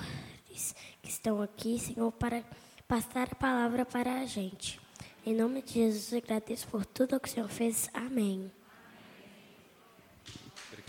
que 1.02 1.10
estão 1.10 1.42
aqui, 1.42 1.80
Senhor, 1.80 2.12
para 2.12 2.44
passar 2.86 3.30
a 3.32 3.36
palavra 3.36 3.86
para 3.86 4.20
a 4.20 4.26
gente. 4.26 4.82
Em 5.26 5.34
nome 5.34 5.62
de 5.62 5.76
Jesus, 5.76 6.14
agradeço 6.14 6.68
por 6.68 6.86
tudo 6.86 7.20
que 7.20 7.30
o 7.30 7.32
Senhor 7.32 7.48
fez. 7.48 7.90
Amém. 7.94 8.52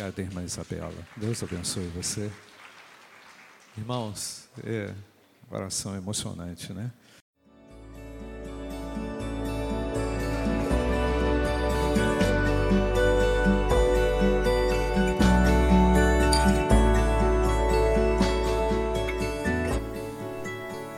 Obrigado, 0.00 0.18
irmã 0.20 0.42
Isabela. 0.42 0.94
Deus 1.14 1.42
abençoe 1.42 1.86
você. 1.88 2.30
Irmãos, 3.76 4.48
é 4.64 4.94
oração 5.50 5.94
emocionante, 5.94 6.72
né? 6.72 6.90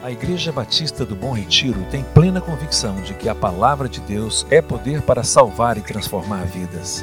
A 0.00 0.12
Igreja 0.12 0.52
Batista 0.52 1.04
do 1.04 1.16
Bom 1.16 1.32
Retiro 1.32 1.84
tem 1.90 2.04
plena 2.04 2.40
convicção 2.40 3.02
de 3.02 3.14
que 3.14 3.28
a 3.28 3.34
palavra 3.34 3.88
de 3.88 4.00
Deus 4.02 4.46
é 4.48 4.62
poder 4.62 5.02
para 5.02 5.24
salvar 5.24 5.76
e 5.76 5.82
transformar 5.82 6.44
vidas. 6.44 7.02